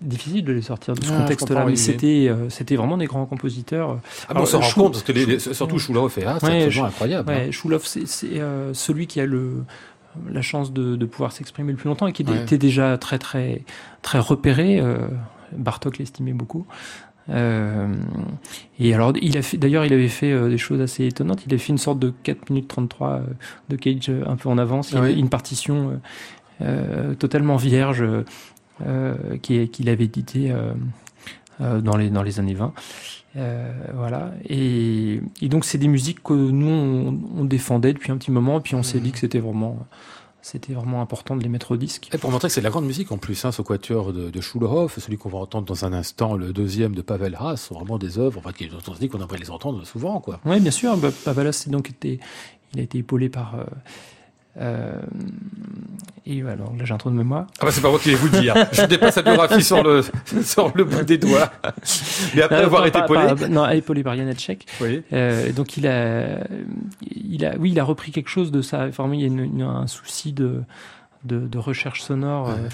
[0.00, 1.64] difficile de les sortir de ce ah, contexte-là.
[1.66, 4.00] Mais c'était, euh, c'était vraiment des grands compositeurs.
[4.28, 7.28] Ah bon, on s'en rend compte parce que les, surtout Shulov et c'est absolument incroyable.
[7.28, 7.78] Ouais, hein.
[7.84, 9.64] c'est, euh, celui qui a le
[10.28, 13.62] la chance de, de pouvoir s'exprimer le plus longtemps et qui était déjà très très
[14.02, 14.80] très repéré.
[14.80, 15.06] Euh,
[15.52, 16.66] Bartok l'estimait beaucoup.
[17.28, 17.94] Euh,
[18.78, 21.42] et alors, il a fait, d'ailleurs, il avait fait euh, des choses assez étonnantes.
[21.46, 23.20] Il a fait une sorte de 4 minutes 33 euh,
[23.68, 24.90] de Cage euh, un peu en avance.
[24.90, 25.18] Il Ah oui.
[25.18, 25.96] une partition euh,
[26.62, 28.04] euh, totalement vierge
[28.86, 30.72] euh, qui- qu'il avait édité euh,
[31.60, 32.72] euh, dans, les, dans les années 20.
[33.36, 34.32] Euh, voilà.
[34.48, 38.58] Et, et donc, c'est des musiques que nous, on, on défendait depuis un petit moment.
[38.58, 39.78] Et puis, on s'est dit que c'était vraiment,
[40.42, 42.08] c'était vraiment important de les mettre au disque.
[42.12, 44.30] Et pour montrer que c'est de la grande musique en plus, hein, ce quatuor de,
[44.30, 47.74] de Schulhoff, celui qu'on va entendre dans un instant, le deuxième de Pavel Haas, sont
[47.74, 50.40] vraiment des œuvres, enfin, qui, on se dit qu'on aimerait les entendre souvent, quoi.
[50.44, 50.96] Oui, bien sûr.
[50.96, 52.18] Bah, Pavalos, c'est donc été,
[52.74, 53.54] il a été épaulé par.
[53.56, 53.64] euh,
[54.58, 55.00] euh,
[56.26, 57.46] et alors là, j'ai un trou de mémoire.
[57.60, 58.54] Ah bah c'est pas moi qui vais vous le dire.
[58.72, 60.02] Je pas sa biographie sur le,
[60.42, 61.50] sur le bout des doigts.
[62.34, 63.20] Mais après avoir pas- été épaulé.
[63.34, 64.66] pas- non, épaulé par Janacek.
[64.80, 65.02] Oui.
[65.12, 66.40] Euh, donc il a,
[67.10, 68.86] il a, oui, il a repris quelque chose de ça.
[68.88, 70.62] Enfin, il y a une- une- un souci de,
[71.24, 72.48] de, de recherche sonore.
[72.48, 72.54] Ouais.
[72.54, 72.68] euh,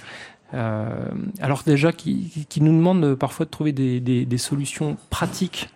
[0.54, 1.08] euh,
[1.40, 5.68] alors déjà, qui, qui nous demande parfois de trouver des, des, des solutions pratiques.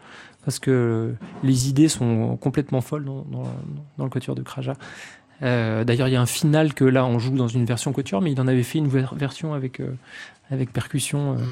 [0.44, 3.42] Parce que les idées sont complètement folles dans, dans,
[3.98, 4.72] dans le quatuor de Kraja.
[5.42, 8.20] Euh, D'ailleurs, il y a un final que là, on joue dans une version quatuor,
[8.20, 9.92] mais il en avait fait une ver- version avec, euh,
[10.50, 11.32] avec percussion.
[11.38, 11.44] euh,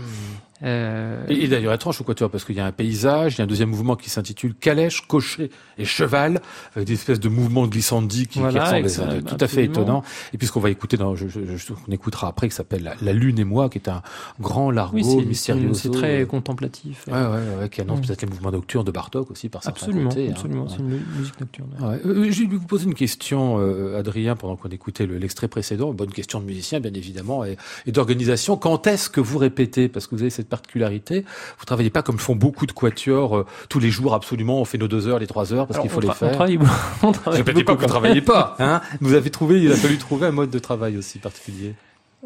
[0.62, 3.40] euh, Et, et d'ailleurs, étrange au quatuor, parce qu'il y a un paysage, il y
[3.42, 6.40] a un deuxième mouvement qui s'intitule Calèche, Cocher et Cheval,
[6.74, 9.64] avec des espèces de mouvements glissandis qui, qui Voilà, ressemblent exa- à- tout à fait
[9.64, 10.02] étonnants.
[10.32, 12.82] Et puis ce qu'on va écouter, dans, je, je- je- on écoutera après, qui s'appelle
[12.82, 14.02] la, La Lune et moi, qui est un
[14.40, 15.74] grand largo oui, mystérieux.
[15.74, 17.04] c'est très contemplatif.
[17.06, 18.02] Ouais, ouais, ouais, ouais, qui annonce Mm.
[18.06, 20.28] peut-être les mouvements nocturnes de Bartok aussi, par certains Absolument, côtés.
[20.28, 20.32] hein.
[20.32, 20.68] absolument.
[20.68, 21.68] C'est une mu- musique nocturne.
[21.80, 21.86] ouais.
[21.88, 22.00] Ouais.
[22.06, 25.92] Euh, je vais vous poser une question, euh, Adrien, pendant qu'on écoutait le- l'extrait précédent.
[25.92, 27.56] Bonne question de musicien, bien évidemment, et,
[27.86, 28.56] et d'organisation.
[28.56, 29.88] Quand est-ce que vous répétez?
[29.88, 31.24] Parce que vous avez cette particularité.
[31.58, 34.60] Vous travaillez pas comme font beaucoup de quatuors euh, tous les jours, absolument.
[34.60, 36.28] On fait nos deux heures, les trois heures, parce qu'il faut les faire.
[36.28, 36.58] On travaille,
[37.02, 38.56] on travaille Je ne dis pas que vous travaillez pas.
[38.58, 41.74] Hein vous avez trouvé, il a fallu trouver un mode de travail aussi particulier.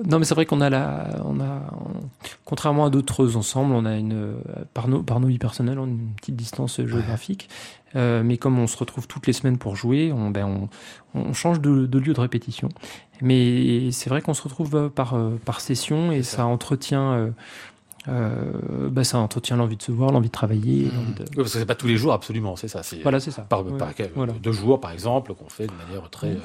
[0.09, 1.45] Non, mais c'est vrai qu'on a la, on a,
[1.75, 2.09] on-
[2.47, 4.37] contrairement à d'autres ensembles, on a une,
[4.73, 7.51] par nos, par nos vies personnelles, on a une petite distance géographique.
[7.95, 10.47] Euh, mais comme on se retrouve toutes les semaines pour jouer, on, ben,
[11.15, 12.71] on, on change de, de lieu de répétition.
[13.21, 16.39] Mais c'est vrai qu'on se retrouve par, euh, par session et ça.
[16.39, 16.47] ça.
[16.47, 17.31] entretient, euh,
[18.09, 20.85] euh, bah, ça entretient l'envie de se voir, l'envie de travailler.
[20.85, 22.57] de- Oui, parce que c'est pas tous les jours, absolument.
[22.57, 22.83] C'est ça.
[22.83, 23.43] C'est Voilà, c'est ça.
[23.43, 24.33] par, Ouais, par voilà.
[24.43, 26.29] deux jours, par exemple, qu'on fait de manière très.
[26.31, 26.39] euh,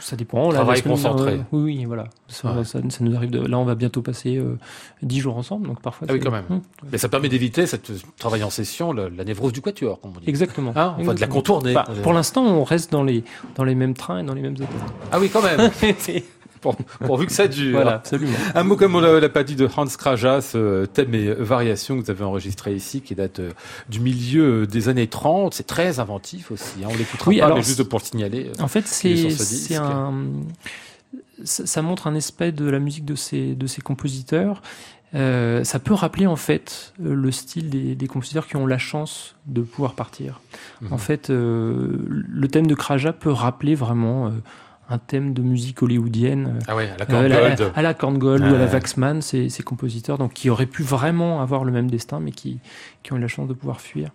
[0.00, 0.48] Ça dépend.
[0.48, 1.34] Là, Travail concentré.
[1.34, 2.04] euh, oui, oui, voilà.
[2.28, 2.64] Ça, Ouais.
[2.64, 3.30] ça, ça nous arrive.
[3.30, 4.58] De, là, on va bientôt passer euh,
[5.02, 6.06] 10 jours ensemble, donc parfois.
[6.10, 6.44] Ah oui, quand même.
[6.50, 6.60] Hum,
[6.90, 10.20] Mais ça permet d'éviter cette travail en session, la, la névrose du quatuor, comme on
[10.20, 10.28] dit.
[10.28, 10.72] Exactement.
[10.74, 11.74] Hein, on va de la contourner.
[11.74, 13.22] Bah, pour l'instant, on reste dans les
[13.54, 14.66] dans les mêmes trains et dans les mêmes hôtels.
[15.12, 15.70] Ah oui, quand même.
[16.64, 17.72] Pour- pourvu que ça dure.
[17.72, 18.32] voilà, absolument.
[18.54, 21.98] Un mot comme on l'a l'a pas dit de Hans Kraja, ce thème et variation
[22.00, 23.50] que vous avez enregistré ici, qui date euh,
[23.90, 25.52] du milieu euh, des années 30.
[25.54, 26.82] C'est très inventif aussi.
[26.82, 26.88] hein.
[26.90, 28.46] On l'écoutera Oui, pas, alors, mais juste pour le signaler.
[28.58, 28.62] euh.
[28.62, 30.12] En fait, c'est un
[31.44, 34.62] ça, montre un aspect de la musique de ces de ces compositeurs.
[35.14, 38.78] Euh, ça peut rappeler en fait euh, le style des, des compositeurs qui ont la
[38.78, 40.40] chance de pouvoir partir.
[40.80, 40.92] Mhm.
[40.92, 44.30] En fait, euh, le thème de Kraja peut rappeler vraiment euh,
[44.90, 46.58] un thème de musique hollywoodienne.
[46.68, 47.72] Ah ouais, à la Euh, à, la, Korngold.
[47.74, 48.72] à la Korngold ou à la Ouais.
[48.72, 52.58] Waxman, ces, ces compositeurs donc, qui auraient pu vraiment avoir le même destin, mais qui,
[53.02, 54.10] qui ont eu la chance de pouvoir fuir.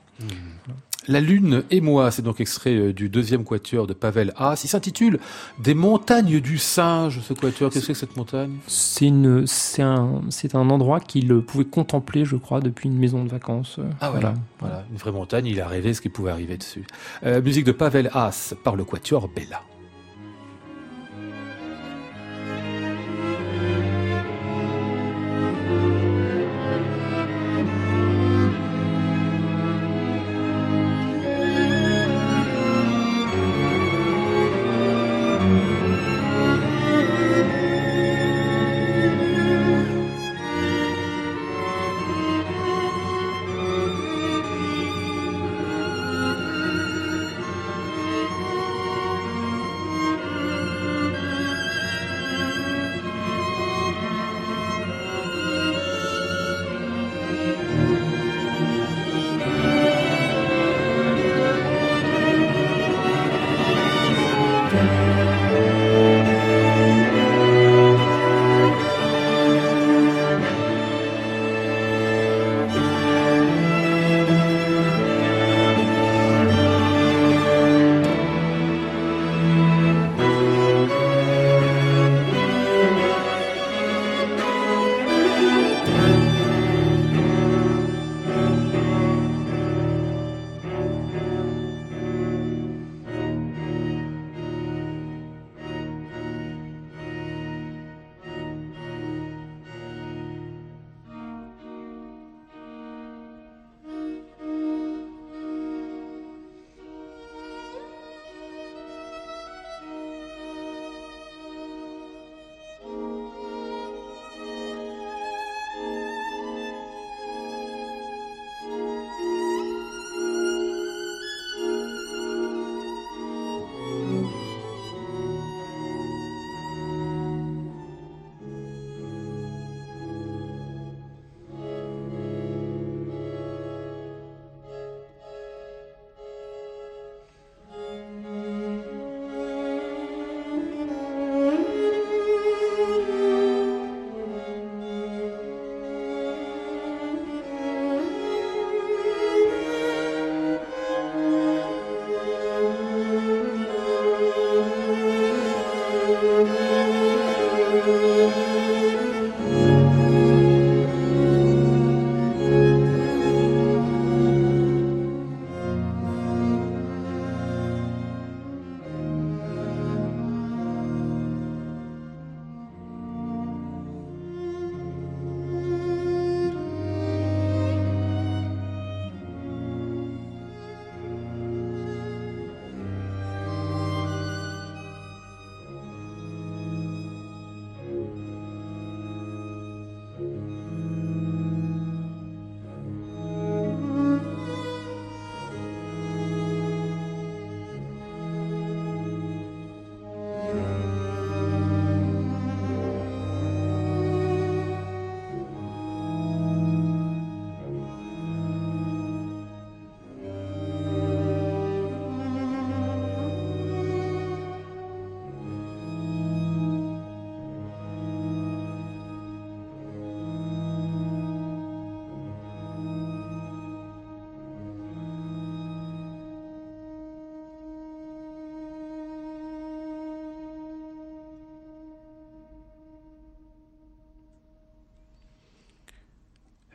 [1.08, 4.62] La Lune et moi, c'est donc extrait euh, du deuxième quatuor de Pavel Haas.
[4.64, 5.18] Il s'intitule
[5.58, 7.72] Des montagnes du singe, ce quatuor.
[7.72, 8.58] Qu'est-ce que c'est que cette montagne?
[8.68, 13.78] C'est un, endroit qu'il pouvait contempler, je crois, depuis une maison de vacances.
[13.80, 14.20] euh, Ah ouais.
[14.20, 14.36] voilà.
[14.60, 16.84] Voilà, une vraie montagne, il a rêvé ce qui pouvait arriver dessus.
[17.26, 19.62] Euh, musique de Pavel Haas par le quatuor Bella.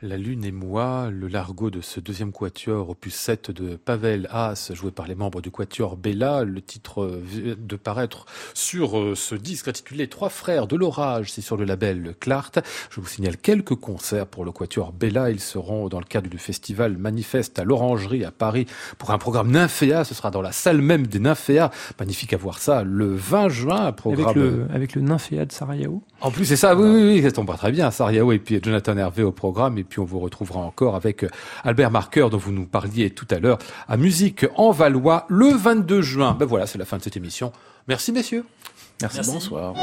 [0.05, 4.71] La Lune et moi, le largo de ce deuxième quatuor, opus 7 de Pavel Haas,
[4.75, 6.43] joué par les membres du quatuor Bella.
[6.43, 7.21] Le titre
[7.57, 12.13] de paraître sur euh, ce disque intitulé Trois frères de l'orage, c'est sur le label
[12.19, 12.59] Clart.
[12.91, 15.31] Je vous signale quelques concerts pour le quatuor Bella.
[15.31, 18.67] Ils seront dans le cadre du festival Manifeste à l'Orangerie à Paris
[18.99, 20.03] pour un programme Nymphéa.
[20.03, 21.71] Ce sera dans la salle même des Nymphéas.
[21.99, 23.91] Magnifique à voir ça le 20 juin.
[23.91, 24.25] Programme...
[24.25, 26.03] Avec le, avec le Nymphéa de Sarajevo.
[26.21, 27.89] En plus, c'est ça, oui, oui, oui, ça tombe pas très bien.
[27.89, 29.79] Sarajevo et puis Jonathan Hervé au programme.
[29.79, 31.29] Et puis on vous retrouvera encore avec euh,
[31.63, 36.01] Albert Marqueur dont vous nous parliez tout à l'heure à Musique en Valois le 22
[36.01, 36.35] juin.
[36.39, 37.51] Ben voilà, c'est la fin de cette émission.
[37.87, 38.45] Merci messieurs.
[39.01, 39.31] Merci, Merci.
[39.31, 39.73] bonsoir.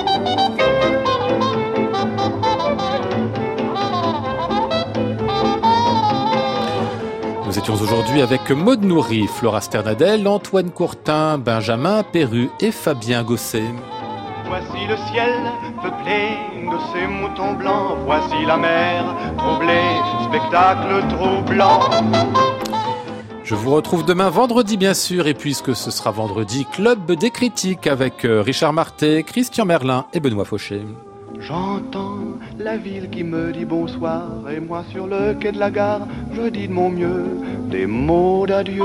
[7.53, 13.63] Nous étions aujourd'hui avec Maud Nourri, Flora Sternadel, Antoine Courtin, Benjamin Perru et Fabien Gosset.
[14.55, 15.33] Voici le ciel
[15.83, 16.37] peuplé
[16.71, 17.97] de ces moutons blancs.
[18.05, 19.03] Voici la mer
[19.39, 19.97] troublée,
[20.29, 21.81] spectacle troublant.
[23.45, 27.87] Je vous retrouve demain vendredi bien sûr et puisque ce sera vendredi, Club des critiques
[27.87, 30.83] avec euh, Richard Marté, Christian Merlin et Benoît Fauché.
[31.39, 32.19] J'entends
[32.59, 36.51] la ville qui me dit bonsoir et moi sur le quai de la gare, je
[36.51, 37.39] dis de mon mieux
[37.71, 38.85] des mots d'adieu.